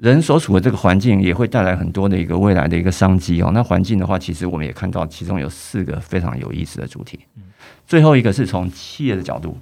[0.01, 3.51] 人所处的这个环境也会带来很多的一个未来的一个商机哦。
[3.53, 7.19] 那环境的话，其实我们也看到其中有四个非常有意思的主题。
[7.85, 9.55] 最后一个是从企业的角度，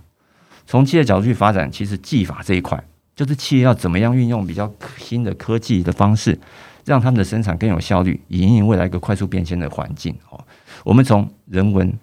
[0.65, 2.81] 从企业角度去发展，其实技法这一块，
[3.17, 6.39] 就是企业要怎么样运用比较新的科技的方式，
[6.85, 10.39] 让他们的生产更有效率，引领未来一个快速变迁的环境哦。
[10.85, 11.93] 我们从人文、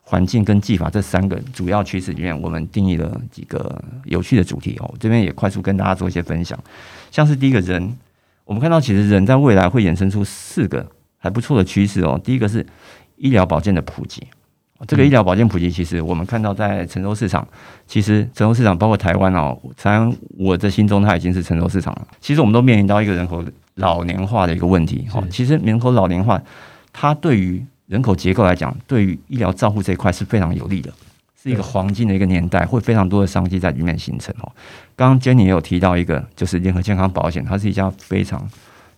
[0.00, 4.92] 环境跟技法这三个主要趋势里面，我们定义了几个有趣的主题哦。
[4.98, 6.58] 这边也快速跟大家做一些分享，
[7.10, 7.96] 像是第一个人，
[8.44, 10.86] 我们看到其实人在未来会衍生出四个
[11.18, 12.20] 还不错的趋势哦。
[12.22, 12.64] 第一个是
[13.16, 14.22] 医疗保健的普及。
[14.86, 17.48] 这个医疗保健普及，其实我们看到在成熟市场，
[17.86, 22.06] 其实成熟市场包括台湾哦，然我的心中它已经是成熟市场了。
[22.20, 23.42] 其实我们都面临到一个人口
[23.76, 25.24] 老年化的一个问题哦。
[25.30, 26.38] 其实人口老年化，
[26.92, 30.92] 它对于人口结构来讲，对于医疗照护这一块是非常有利的，
[31.46, 34.52] 是一个黄金的一个年代，会非常多的商机在里面形成哦。
[34.96, 38.48] 刚刚 Jenny 也有提到一个，就是联合健康保险，它是一家非常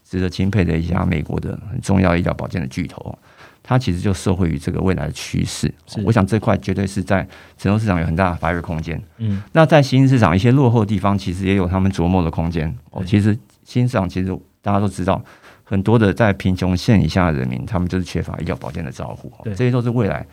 [0.03, 3.17] 值得钦佩的一家美国的很重要医疗保健的巨头。
[3.63, 5.71] 它其实就受惠于这个未来的趋势，
[6.03, 7.21] 我想这块绝对是在
[7.59, 8.99] 成熟市场有很大的发育空间。
[9.19, 12.75] 嗯，那在新兴市场一些落后的地方，其实也有他们琢磨的空间。
[12.93, 13.35] 哦，其实
[13.65, 15.23] 新兴市场其实大家都知道，
[15.65, 19.31] 很多的在贫穷线以下的人民，他们就是缺乏医疗保健的照顾。
[19.45, 20.27] 对，这些都是未来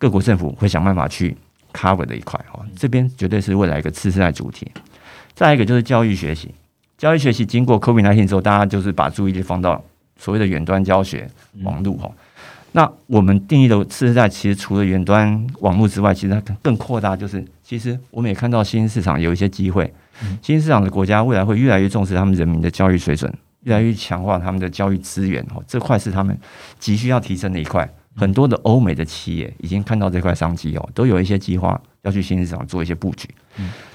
[0.00, 1.36] 各国政府会想办法去
[1.72, 2.40] cover 的一块。
[2.50, 4.66] 哈，这边绝对是未来一个次世代主题。
[5.34, 6.52] 再一个就是教育学习，
[6.96, 9.84] 教育学习经过 COVID nineteen 之后，大家就是把注意力放到
[10.18, 11.28] 所谓的远端教学
[11.62, 12.10] 网络哈。
[12.72, 19.92] 那我们定义的次世代，其实除了远端网络之外，其实它更扩大，就是其实我们也看到新兴市场有一些机会。
[20.40, 23.32] 新兴市场的国家未来会越来越重视他们人民的教育水准，
[23.64, 26.38] 越来越强化他们的教育资源哦，这块是他们
[26.78, 27.88] 急需要提升的一块。
[28.16, 33.28] 很多的欧美的企业已经看到这块商机哦，都有一些计划要去新市场做一些布局。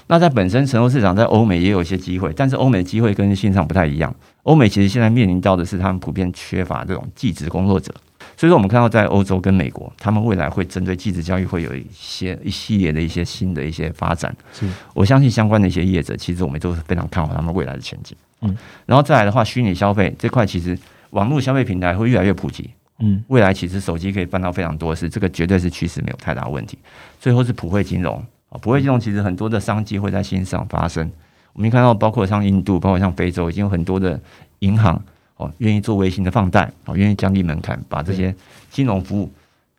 [0.08, 4.14] 那在本身成熟市场，在欧美也有一些机会，但是欧美机会跟新上不太一样。
[4.44, 7.92] 欧美其实现在面临到的是他们普遍缺乏这种技职工作者。
[8.36, 14.34] 所以说，我们看到在欧洲跟美国，他们未来会针对继职教育会有一些一系列的一些新的一些发展。
[14.52, 18.16] 是，我相信相关的一些业者，其实我们都是非常看好他们未来的前景。
[18.42, 20.78] 嗯，然后再来的话，虚拟消费这块，其实
[21.10, 22.70] 网络消费平台会越来越普及。
[22.98, 26.78] 嗯，未来其实手机可以办到非常多事，这个绝对是趋势，没有太大问题。
[27.20, 28.16] 最后是普惠金融
[28.48, 31.10] 啊，普惠金融其实很多的商机会在线上发生。
[31.52, 34.20] 我们看到，包括像印度，包括像非洲，已经有很多的
[34.60, 35.00] 银行。
[35.38, 38.34] 哦，愿意做微型的放贷，哦，愿意降低门槛，把这些
[38.70, 39.30] 金融服务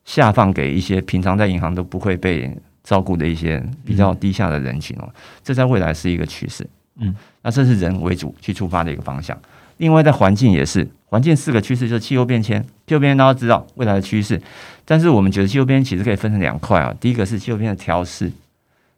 [0.05, 5.09] 下放给一些平常在银行都不会被照顾的一些比较低下的人群哦，
[5.43, 6.63] 这在未来是一个趋势。
[6.99, 9.35] 嗯，那这是人为主去出发的一个方向。
[9.77, 14.41] 另外，在环境也是，环境四个趋势就是气候变迁，气候变迁大家知道未来的趋势，
[14.85, 18.31] 但是我们觉得气候变迁其实可以分成两块啊，第一个是气候变迁的调试。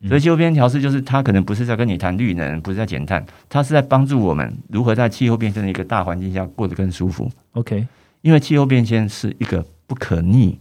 [0.08, 7.30] 所以气候变调试就是它可能不是在跟你谈绿能，不是在减碳，它是在帮助我们如何在气候变迁的一个大环境下过得更舒服。
[7.52, 7.86] OK，
[8.22, 10.58] 因为气候变迁是一个不可逆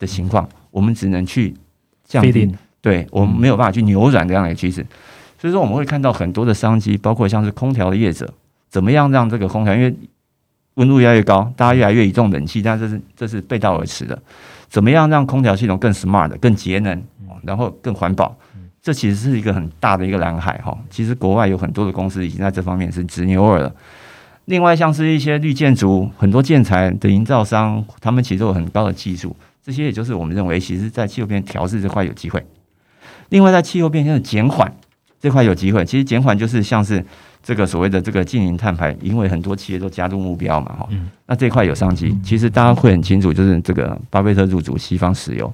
[0.00, 1.54] 的情况，我们只能去
[2.04, 4.84] 降低，对我们没有办法去扭转这样的趋势。
[5.38, 8.34] 所以说我们会看到很多的商机，包括像是空调的业者，
[8.70, 9.94] 怎么样让这个空调，因为
[10.74, 14.18] 温度越来越高，大家越来越倚重冷气，但这是这是背道而驰的。
[14.68, 17.02] 怎么样让空调系统更 smart、更节能？
[17.42, 18.36] 然后更环保，
[18.82, 20.76] 这其实是一个很大的一个蓝海哈。
[20.90, 23.74] 其实国外有很多的公司已经在这方面是执牛耳了。
[24.44, 29.34] 另外，像是一些绿建筑、很多建材的营造商，他们其实有很高的技术。
[29.64, 32.44] 这些也就是我们认为，其实，在气候变调试这块有机会。
[33.30, 34.70] 另外，在气候变迁的减缓
[35.20, 35.84] 这块有机会。
[35.84, 37.04] 其实减缓就是像是
[37.42, 40.88] 这个所谓的这个净零碳排，因为很多企业都加入目标嘛哈。
[41.26, 42.16] 那这块有商机。
[42.24, 45.52] 其实大家会很清楚，就是这个巴菲特入主西方石油。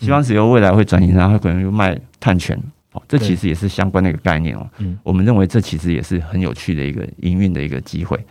[0.00, 2.58] 西方石油未来会转型，然后可能就卖碳权，
[2.92, 4.68] 好，这其实也是相关的一个概念哦。
[4.76, 8.22] 嗯，我们认为这其实也是很有趣的一个营运的一个机会。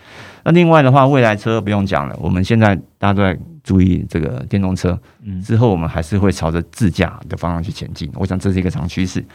[0.43, 8.11] 那另外的话，未来车不用讲了，我们现在大家都在注意这个电动车，嗯，之后我们还是会朝着自驾的方向去前进。
[8.13, 9.25] 我想这是一个长趋势。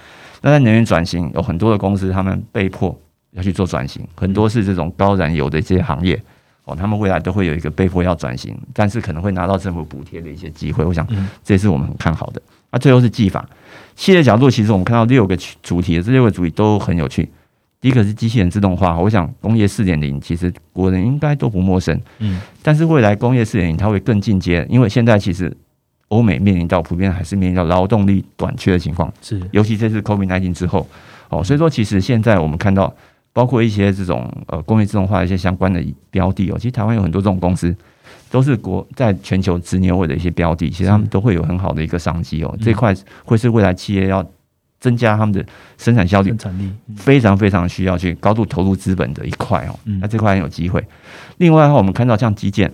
[0.40, 2.98] 那在能源转型，有很多的公司他们被迫
[3.32, 6.20] 要去做转型，很多是这种高燃油的这些行业
[6.64, 6.74] 哦。
[6.74, 10.84] 他们未来都会有一个被迫要转型，但是可能会拿到政府补贴的一些机会。
[10.84, 11.06] 我想，
[11.44, 12.40] 这也是我们很看好的。
[12.70, 13.48] 那最后是技法，
[13.96, 17.28] 系列角度，其实我们看到六个主题，这六个主题都很有趣。
[17.80, 21.98] 第一个是机器人自动化，我想工业四点零其实国人应该都不陌生。
[22.18, 25.50] 嗯，但是未来工业四点零它会更进阶，因为现在其实
[26.10, 30.86] 欧美面临到普遍还是面临到劳动力短缺的情况，是尤其这次 COVID nineteen 之后，
[31.30, 32.94] 哦，所以说其实现在我们看到。
[33.32, 37.72] 包括一些这种呃工业自动化的一些相关的标的哦，其实台湾有很多这种公司，
[38.28, 42.52] 都是国在全球直牛尾的一些标的，其实他们都会有很好的一个商机哦。
[42.60, 42.92] 这块
[43.24, 44.28] 会是未来企业要
[44.80, 45.46] 增加他们的
[45.78, 49.78] 生产效率、生产力，非常非常需要去高度投入资本的一块哦。
[50.00, 50.84] 那这块很有机会。
[51.36, 52.68] 另外的话，我们看到像基建。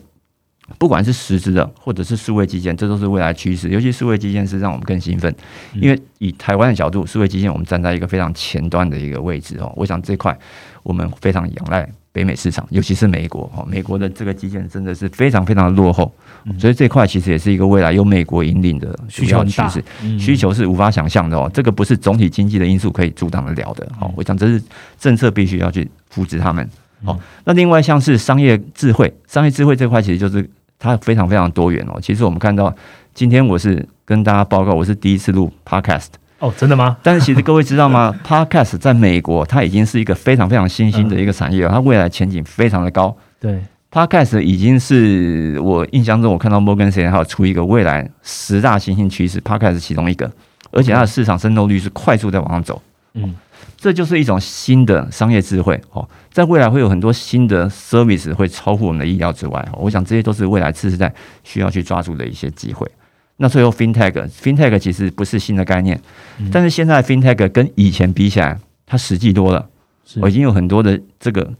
[0.79, 3.68] 不管是实质的，或者是数位基建，这都是未来趋势。
[3.68, 5.33] 尤其数位基建是让我们更兴奋，
[5.74, 9.72] 因为以台湾的角度，数位基建我们站在一个非常前端的一个位置哦。
[9.76, 10.37] 我想这块
[10.83, 13.64] 我们非常仰赖北美市场，尤其是美国哦。
[13.64, 16.12] 美国的这个基建真的是非常非常的落后，
[16.59, 19.85] 所以这块其实也是一个未来由美国引领的需求趋势，
[20.18, 21.48] 需求是无法想象的哦。
[21.55, 24.12] 这个不是总体经济的因素可以阻挡得了的哦。
[24.16, 24.61] 我想这是
[24.98, 26.68] 政策必须要去扶持他们
[27.04, 27.18] 哦。
[27.44, 30.48] 那另外像是商业智慧，商业智慧这块其实就是。
[30.78, 31.98] 它非常非常多元哦。
[32.02, 32.72] 其实我们看到，
[33.14, 36.98] 今天我是跟大家报告，我是第一次录 Podcast 哦，真的吗？
[37.02, 38.14] 但是其实各位知道吗？
[38.22, 43.16] Podcast 在美国，它已经是一个非常非常新兴的一个产业了，它未来前景非常的高。
[43.40, 43.59] 对
[43.90, 50.30] ，Podcast 已经是我印象中，我看到 Morgan Stanley 还有出一个未来十大新兴趋势，Podcast 其中一个，
[50.72, 52.82] 而且它的市场渗透率是快速在往上走。
[53.14, 53.35] 嗯。
[53.76, 59.68] 这就是一种新的商业智慧哦，在未来会有很多新的 service 会超乎我们的意料之外。
[59.74, 61.12] 我想这些都是未来次世代
[61.44, 62.87] 需要去抓住的一些机会。
[63.38, 66.00] 那最后 fintech，fintech 其实不是新的概念，
[66.50, 69.68] 但是现在 fintech 跟以前比起来，它实际多了。
[70.20, 71.52] 我已经有很多的这个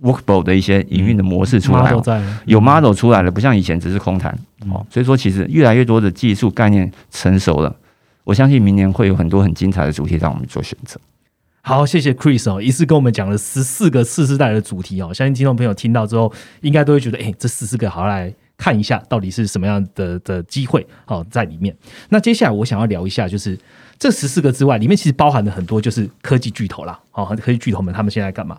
[0.00, 2.02] workable 的一些营运的模式出来了，
[2.46, 4.32] 有 model 出来了，不像以前只是空谈
[4.70, 4.86] 哦。
[4.88, 7.76] 所以说，其实越来越多的技术概念成熟了。
[8.24, 10.98] 我相信明年会有很多很精彩的主题让我们做选择。
[11.68, 21.76] 好，谢谢 Chris 哦，一次跟我们讲了十四个四世代的主题哦，相信听众朋友听到之后，应该都会觉得，哎，这十四个好来看一下，到底是什么样的的机会哦在里面。
[22.08, 23.58] 那接下来我想要聊一下，就是。
[23.98, 26.98] 这十四个之外，里面其实包含了很多，就是科技巨头啦。
[27.10, 28.56] 好，科技巨头们他们现在干嘛？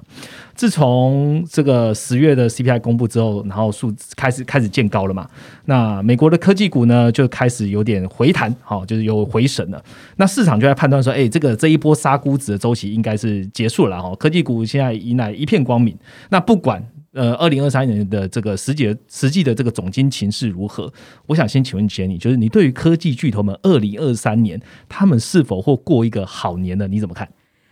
[0.53, 5.29] 自从这个十月的 CPI 公布之后，然后数开始开始见高了嘛。
[5.65, 9.81] 那美国的科技股呢，就开始有点回弹，好，就是有回神了。
[10.17, 14.13] 那市场就在判断说，哎，这个这一波杀估值的周期应该是结束了哈。
[14.15, 15.97] 科技股现在迎来一片光明。
[16.29, 16.85] 那不管。
[17.13, 20.91] 呃，二零二三年的这个实际实际的这个总金情势如何？
[21.25, 26.87] 我想先请问一下你，就是你对于科技巨头们二零二三年他们是否会过一个好年呢？
[26.87, 27.27] 你怎么看？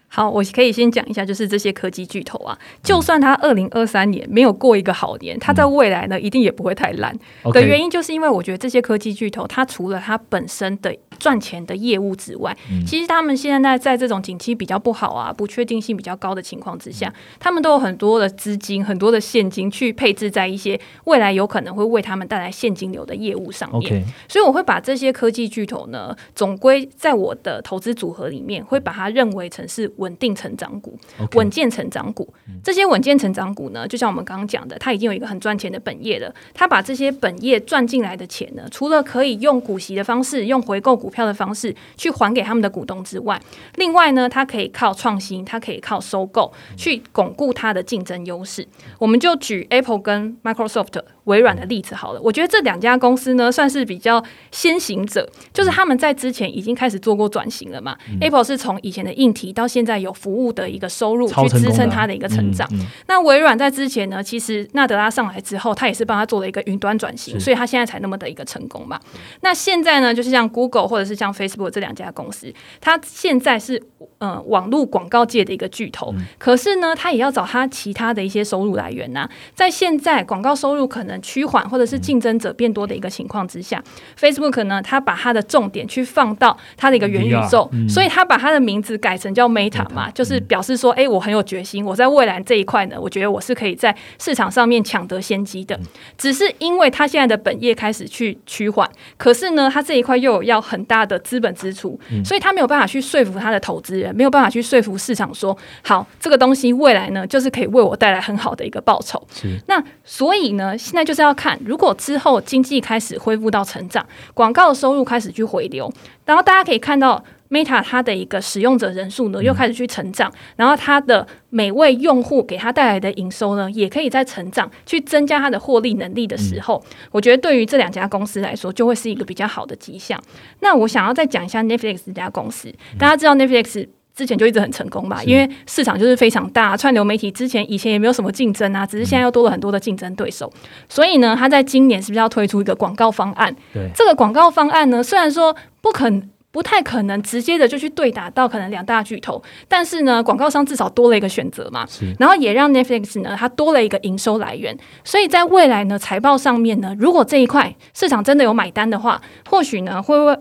[0.09, 7.13] 好，我可以先讲一下，就是这些科技巨头啊，就算他二零二三年没有过一个好年，他在未来呢，一定也不会太烂。
[7.53, 12.55] 的原因就是因为我觉得这些科技巨头，它除了它本身的赚钱的业务之外，
[12.87, 24.05] 其实他们现在在这种景气比较不好啊、不确定性比较高的情况之下，他们都有很多的资金、很多的现金去配置在一些未来有可能会为他们带来现金流的业务上面。
[24.29, 29.91] 所以我会把这些科技巨头呢，总归在我的投资组合里面，会把它认为成是。
[29.97, 30.97] 稳定成长股，
[31.33, 32.33] 稳健成长股，
[32.63, 36.33] 这些稳健成长股呢，就像我们刚刚讲的，它已经有一个很赚钱的本业了。
[36.53, 43.41] 它把这些本业赚进来的钱呢，除了可以用股息的方式、用回购股票的方式去还给他们的股东之外，
[43.75, 48.67] 另外呢，它可以靠创新，它可以靠收购去巩固它的竞争优势。
[48.97, 51.01] 我们就举 Apple 跟 Microsoft。
[51.27, 57.95] 微软的例子好了，我觉得这两家公司呢算是比较先行者，就是他们在之前已经开始做过转型了嘛。
[58.19, 62.67] Apple 是从以前的硬体到现在有服务的一个收入去支撑它的一个成长。
[63.07, 68.99] 那微软在之前呢，其实纳德拉上来之后，他也是帮他做了一个云端转型，所以他现在才那么的一个成功嘛。
[69.41, 73.81] 那现在呢，就是像 Google 或者是像 Facebook 这两家公司，它现在是
[74.19, 79.29] 嗯网络广告界的一个巨头，可是呢，它也要找它其他的一些收入来源呐。
[79.53, 83.83] 在现在广告收入可能趋缓，或者是竞争者变多的一个情况之下
[84.19, 95.79] ，Facebook 呢，它把它的重点去放到它的一个元宇宙，所以它把它的名字改成叫 Meta 嘛，就是表示说，哎，我很有决心，我在未来这一块呢，我觉得我是可以在市场上面抢得先机的。
[96.17, 109.25] 只是因为它现在的本业开始去趋缓，可是呢，它这一块又有要很大的资本支出，所以它没有办法去说服它的投资人，没有办法去说服市场说，好，这个东西未来呢，就是可以为我带来很好的一个报酬。
[109.67, 111.17] 那所以呢，现在就。
[111.17, 115.91] 是要看，如果之后经济开始恢复到成长，广告收入开始去回流，
[116.25, 130.21] 然后大家可以看到 Meta 它的一个使用者人数呢又开始去成长，然后它的每位用户给它带来的营收呢也可以在成长，去增加它的获利能力的时候，我觉得对于这两家公司来说就会是一个比较好的迹象。
[130.59, 133.87] 那我想要再讲一下 Netflix 这家公司，大家知道 Netflix。
[134.17, 140.51] 之前就一直很成功吧，因为市场就是非常大，串流媒体之前以前也没有什么竞争啊，只是现在又多了很多的竞争对手，
[140.89, 143.55] 所以呢，他在今年是不是要推出一个广告方案？
[143.71, 146.29] 对，这个广告方案呢，虽然说不肯。
[146.49, 151.85] 不太可能直接的就去对打到可能两大巨头，但是呢，广告商至少多了一个选择嘛，
[152.17, 160.35] 然后也让 Netflix 呢它多了一个营收来源，所以在未来呢财报上面呢，如果这一块市场真的有买单的话，或许呢会为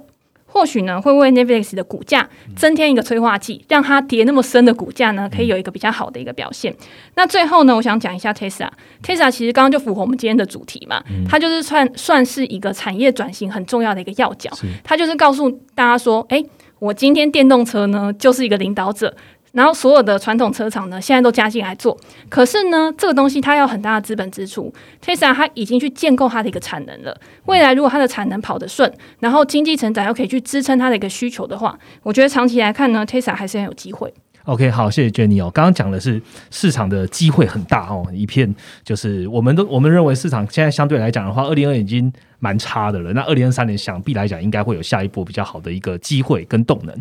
[0.56, 2.26] 或许呢，会为 Netflix 的股价
[2.56, 6.74] 增添一个催化剂，让它跌那么深的股价呢，可以有一个比较好的一个表现。
[7.14, 14.50] 那最后呢，我想讲一下 Tesla，Tesla 其实刚刚就符合我们今天的主题嘛，它就是算算是一个产业转型很重要的一个要角，
[14.82, 16.42] 它就是告诉大家说，哎，
[16.78, 19.14] 我今天电动车呢就是一个领导者。
[19.56, 21.98] 然后所有的传统车厂呢，现在都加进来做。
[22.28, 24.70] 可是呢，这个东西它要很大的资本支出。
[25.02, 27.18] Tesla 它已经去建构它的一个产能了。
[27.46, 34.12] 未来如果它的产能跑得顺，然后经济成长又可以去支撑它的一个需求的话，我觉得长期来看呢，Tesla 还是很有机会。
[34.46, 35.50] OK，好，谢谢 Jenny 哦。
[35.50, 36.22] 刚刚讲的是
[36.52, 43.12] 市场的机会很大哦，一片就是我们都我们认为市场现在相对来讲的话，二零二已经蛮差的了。
[43.12, 46.96] 那二零二三年想必来讲，应该会有下一波比较好的一个机会跟动能。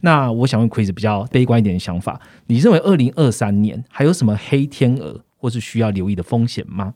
[0.00, 6.94] 那我想问 Chris 比较悲观一点的想法，你认为二零二三年还有什么黑天鹅或是需要留意的风险吗？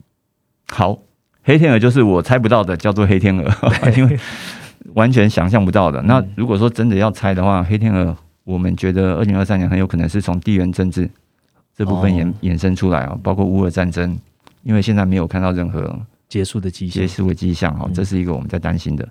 [0.72, 0.98] 好，
[1.44, 3.48] 黑天鹅就是我猜不到的，叫做黑天鹅，
[3.96, 4.18] 因为
[4.94, 6.02] 完全想象不到的。
[6.02, 11.08] 那如果说真的要猜的话，黑天鹅，我们觉得二零二三年很有可能是从地缘政治
[11.76, 14.18] 这部分衍衍生出来啊，包括乌俄战争，
[14.62, 19.08] 因为现在没有看到任何结束的迹象，结束的迹象哈，这是一个我们在担心的。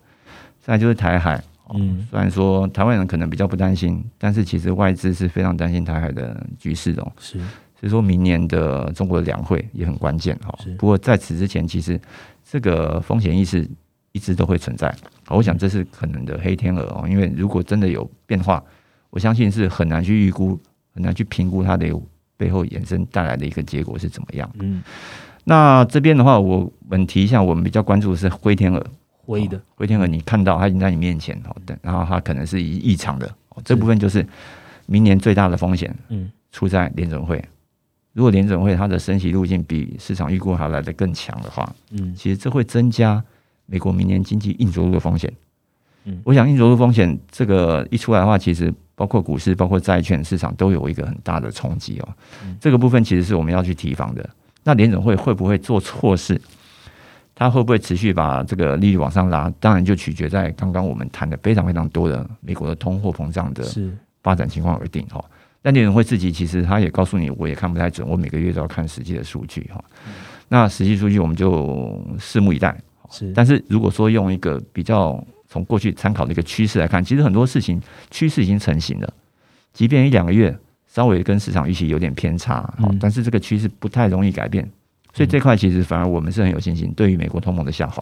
[0.59, 1.43] 再就是台海。
[1.73, 7.11] 嗯，虽然说台湾人可能比较不担心，但是其实外资是非常担心台海的局势的。
[7.17, 10.53] 是，所以说明年的中国的两会也很关键哈。
[10.77, 11.97] 不过在此之前，其实
[12.43, 13.65] 这个风险意识
[14.11, 14.93] 一直都会存在。
[15.29, 18.61] 我想这是可能的黑天鹅哦，因为如果真的有变化，
[19.12, 20.59] 我相信是很难去预估、
[20.95, 21.86] 很难去评估它的
[22.36, 24.49] 背后衍生带来的一个结果是怎么样。
[24.59, 24.82] 嗯，
[25.43, 28.84] 那这边的话，我们提一下，我们比较关注的是灰天鹅。
[29.24, 33.32] 灰的灰天鹅，你看到它已经在你面前哦，等，然后它可能是异异常的，
[33.64, 34.26] 这部分就是
[34.88, 37.41] 明年最大的风险，嗯，出在联准会。
[38.14, 43.24] 如果联准会它的升息路径比市场预估还来的更强的话，嗯，其实这会增加
[43.68, 45.32] 美国明年经济硬着陆的风险。
[46.05, 52.08] 嗯，我想硬着陆风险这个一出来的话，其实包括股市、包括债券市场都有一个很大的冲击哦。
[52.60, 54.30] 这个部分其实是我们要去提防的。
[54.64, 56.39] 那联准会会不会做错事？
[57.34, 59.52] 它会不会持续把这个利率往上拉？
[59.60, 63.66] 当然就取决在刚刚我们谈的非常非常多的美国的通货膨胀的
[64.22, 65.20] 发展情况而定哈。
[65.64, 69.84] 但联准会自己其实他也告诉你，我也看不太准，我每个月都要看实际的数据哈。
[70.47, 72.80] 那实际数据我们就拭目以待。
[73.10, 79.14] 是，但是如果说用一个比较从过去参考的一个趋势来看，其实很多事情趋势已经成型了，
[79.74, 84.66] 即便一两个月稍微跟市场预期有点偏差，但是这个趋势不太容易改变。
[85.14, 88.02] 所以这块其实反而我们是很有信心，对于美国通膨的下滑，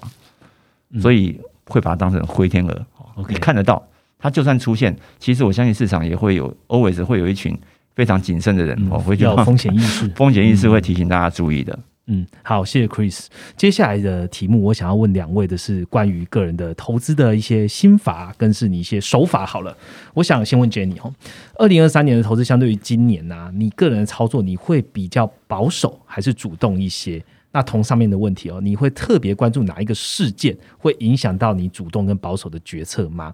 [1.02, 2.86] 所以会把它当成灰天鹅。
[3.28, 3.84] 你看得到，
[4.20, 7.58] 它就算出现，其实我相信市场也会有，always 会有一群
[7.96, 11.80] 非常谨慎的人哦，会有风险意识， 风险意识会提醒大家注意的。
[12.12, 13.28] 嗯，好，谢谢 Chris。
[13.56, 19.46] 接下来的题目，我想要问两位的是关于个人的投资的一些心法，跟是你一些手法。
[19.46, 19.78] 好了，
[20.16, 21.14] 我想先问 Jenny 哦，
[21.56, 27.24] 二零二三年的投资相对于今年呢，你个人的操作你会比较保守还是主动一些？
[27.52, 33.34] 那同上面的问题哦，你会特别关注哪一个事件会影响到你主动跟保守的决策吗？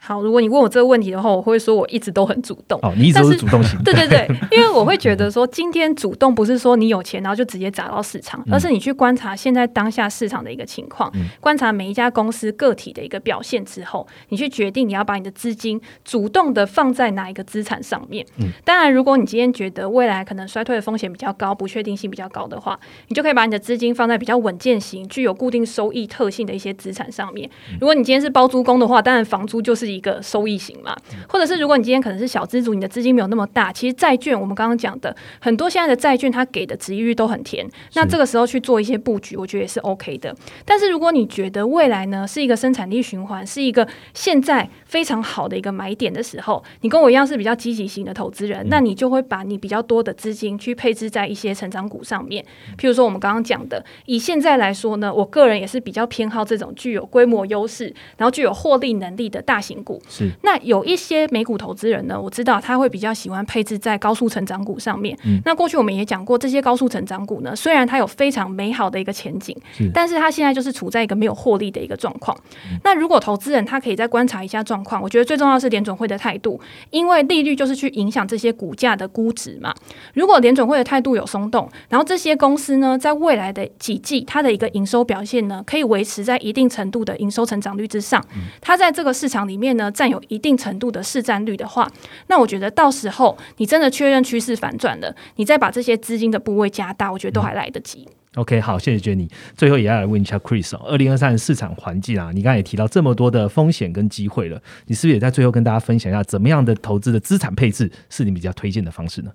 [0.00, 2.78] 好，如果你问我这个问题的话，我会说我一直都很主动。
[2.82, 3.82] 哦，你一直都是主动型。
[3.82, 18.24] 对对对， 因为我会觉得说，今天主动不是说你有钱然后就直接砸到市场，而是你去观察现在当下市场的一个情况，观察每一家公司个体的一个表现之后，你去决定你要把你的资金主动的放在哪一个资产上面。
[18.38, 22.78] 嗯，当然，如果你今天觉得未来可能衰退的风险比较高，不确定性比较高的话，
[23.08, 27.50] 你就可以把你的资金放在比较稳健型、具有固定收益特性的一些资产上面。
[27.80, 29.87] 如果你今天是包租公的话，当然房租就是。
[29.92, 30.96] 一个收益型嘛，
[31.28, 40.34] 或者是如果你今天可能是小资族，你的资金没有那么大，其实债券我们刚刚讲的很多现在的债券，它给的值益率都很甜，那这个时候去做一些布局，我觉得也是 OK 的。
[40.64, 52.44] 但是如果你觉得未来呢是一个生产力循环，是一个现在非常好的一个买点的时候，你跟我一样是比较积极型的投资人，那你就会把你比较多的资金去配置在一些成长股上面。
[52.76, 59.77] 譬如说我们刚刚讲的，以现在来说呢，我个人也是比较偏好这种具有规模优势，然后具有获利能力的大型。
[59.84, 65.16] 股是那有一些美股投资人呢，我知道他会比较喜欢配置在高速成长股上面。
[65.24, 69.56] 嗯，那过去我们也讲过，这些高速成长股呢，虽然它有非常美好的一个前景，
[69.94, 72.36] 但是它现在就是处在一个没有获利的一个状况。
[72.82, 76.60] 那如果投资人他可以再观察一下状况，我觉得最重要是联准会的态度，
[76.90, 79.72] 因为利率就是去影响这些股价的估值嘛。
[80.14, 88.24] 如果联准会的态度有松动，然后这些公司呢，在未来的几季它的一个营收表现呢，可以维持在一定程度的营收成长率之上，
[88.60, 89.67] 它在这个市场里面。
[89.68, 91.86] 面呢占有一定程度的市占率的话，
[92.28, 98.08] 那我觉得到时候你真的确认趋势反转了，你再把这些资金的部位加大，我觉得都还来得及。
[98.34, 99.28] OK，好，谢谢 Jenny。
[99.56, 109.30] 最后也要来问一下 Chris 哦，二零二三市场环境啊，你刚才也提到这么多的风险跟机会了，你是不是也在最后跟大家分享一下，怎么样的投资的资产配置是你比较推荐的方式呢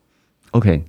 [0.52, 0.84] ？OK，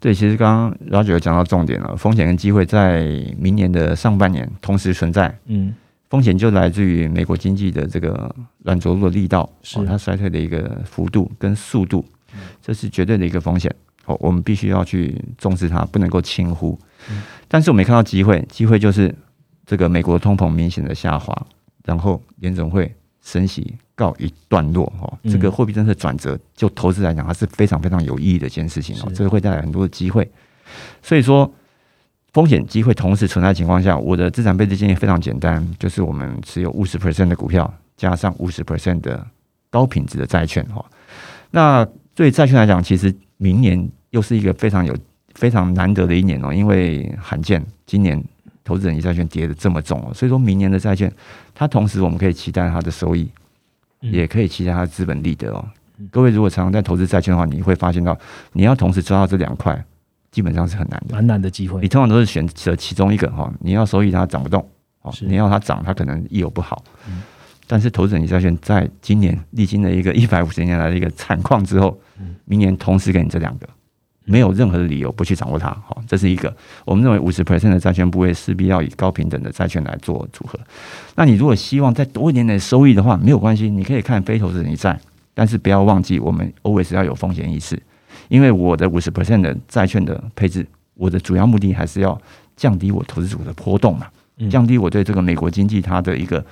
[0.00, 3.06] 对，其实刚刚 Roger 讲到重点了，风险跟机会在
[3.38, 5.38] 明年的上半年同时存在。
[5.46, 5.72] 嗯，
[6.12, 12.04] 风险就来自于美国经济的这个软着陆的力道，是它衰退的一个幅度跟速度，
[12.60, 13.74] 这是绝对的一个风险。
[14.04, 16.78] 哦，我们必须要去重视它，不能够轻忽。
[17.48, 19.14] 但是我没看到机会，机会就是
[19.64, 21.34] 这个美国通膨明显的下滑，
[21.82, 24.84] 然后联总会升息告一段落。
[25.00, 29.10] 哦，这个货币政策转折，就投资来讲，它是非常非常有意义的一件事情哦。
[29.14, 30.30] 这个会带来很多的机会。
[31.02, 31.50] 所以说，
[32.32, 39.26] 风险机会同时存在的情况下，我的资产配置建议非常简单，就是我们持有五十 percent 的股票，加上五十 percent 的
[39.70, 40.64] 高品质的债券。
[40.66, 40.84] 哈，
[41.50, 43.14] 那对债券来讲，其实。
[43.38, 44.96] 明年又是一个非常有
[45.34, 48.22] 非常难得的一年哦，因为罕见今年
[48.62, 51.12] 投资人债券跌的这么重哦，所以说明年的债券，
[51.52, 53.28] 它同时我们可以期待它的收益，
[53.98, 55.64] 也可以期待它的资本利得哦。
[56.12, 58.16] 各位如果常常在投资债券的话，你会发现到
[58.52, 59.84] 你要同时抓到这两块，
[60.32, 61.80] 基本上是很难的，蛮难的机会。
[61.80, 64.68] 你通常都是选择其中一个哈，你要收益它涨不动
[65.02, 66.82] 哦，你要它涨它可能亦有不好。
[67.68, 71.96] 但是投资人债券在今年历经了一个 一百五十年来的一个惨况之后。
[72.44, 73.68] 明年同时给你这两个，
[74.24, 75.68] 没有任何的理由不去掌握它。
[75.86, 76.54] 好，这是一个。
[76.84, 80.58] 我们认为五十 percent 的债券部位势必要以高平等的债券来做组合。
[81.16, 85.00] 那你如果希望再多一点点收益的话，没有关系，你可以看非投资人债，
[85.34, 87.80] 但是不要忘记我们 always 要有风险意识。
[88.32, 92.18] 因为我的五十 percent 的债券的配置，我的主要目的还是要
[92.56, 94.06] 降低我投资组的波动嘛，
[94.50, 96.44] 降低我对这个美国经济它的一个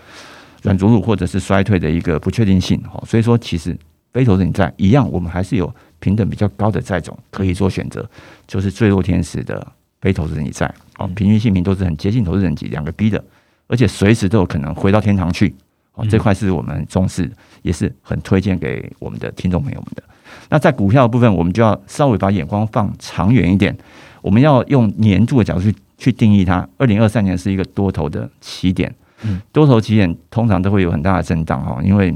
[0.62, 2.78] 软着陆或者是衰退的一个不确定性。
[2.82, 3.76] 哈，所以说其实。
[4.12, 8.04] 非投资你债一样，我们还是有平等比较高的债种可以做选择，
[8.44, 9.64] 就是最弱天使的
[10.00, 10.66] 非投资人债，
[10.98, 13.24] 哦，平均性平都是很接近投资人级两个 B 的，
[13.68, 15.54] 而且随时都有可能回到天堂去，
[15.94, 17.30] 哦，这块是我们重视，
[17.62, 20.02] 也是很推荐给我们的听众朋友们的。
[20.48, 23.76] 那在股票的部分，我们就要稍微把眼光放长远一点，
[24.22, 26.68] 我们要用年度的角度去去定义它。
[26.78, 32.14] 二零二三年是一个多头的起点，嗯，多头起点通常都会有很大的震荡哈，因为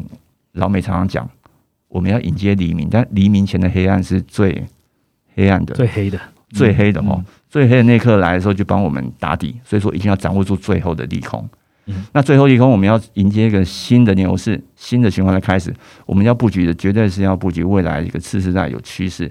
[0.52, 1.28] 老美常常讲。
[1.86, 4.64] 我们要迎接黎明，但黎明前的黑暗是最
[5.36, 7.24] 黑暗的、最黑的、最黑的哦。
[7.48, 9.54] 最黑的那刻来的时候，就帮我们打底。
[9.62, 11.48] 所以说，一定要掌握住最后的利空。
[11.86, 15.74] 嗯，那最后一空，我们要迎接一个新的牛市、新的循环的开始。
[16.06, 19.30] 我们要布局的，绝对是要布局未来一个次世代有趋势，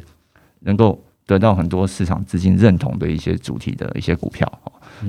[0.59, 4.47] 能够得到很多市场资金认同的一些主题的一些股票。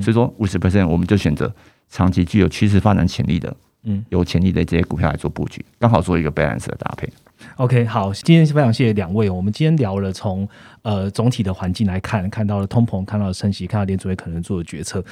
[0.00, 1.52] 所以说，五十 percent 我们就选择
[1.88, 7.08] 长期具有趋势发展潜力的，嗯，有潜力的这些股票来做布局，刚好做一个 balance 的搭配。
[7.56, 9.28] OK，好，今天非常谢谢两位。
[9.28, 10.48] 我们今天聊了从
[10.82, 15.04] 呃总体的环境来看，看到了通膨，看到了升息，看到联储会可能做的决策。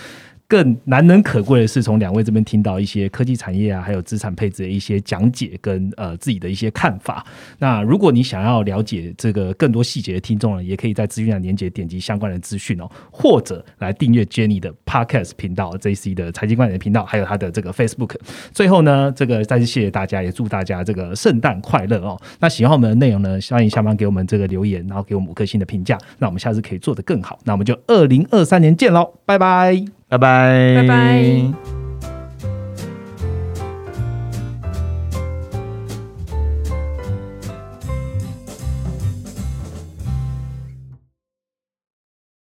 [0.49, 7.24] 更难能可贵的是，从两位这边听到一些科技产业啊，还有资产配置的一些讲解跟呃自己的一些看法。
[7.59, 18.16] 那如果你想要了解这个更多细节的听众呢，也可以在资讯栏连接点击相关的资讯哦，或者来订阅 Jenny 的 Podcast 频道，JC 的财经观点频道，还有他的这个 Facebook。
[18.53, 22.20] 最后呢，这个再次谢谢大家，也祝大家这个圣诞快乐哦。
[22.40, 25.97] 那喜欢我们的内容呢，欢迎下方给我们这个留言，然后给我们五颗星的评价。
[26.18, 27.38] 那我们下次可以做得更好。
[27.45, 30.01] 那我们就二零二三年见喽，拜拜。
[30.12, 31.71] 拜拜，拜拜。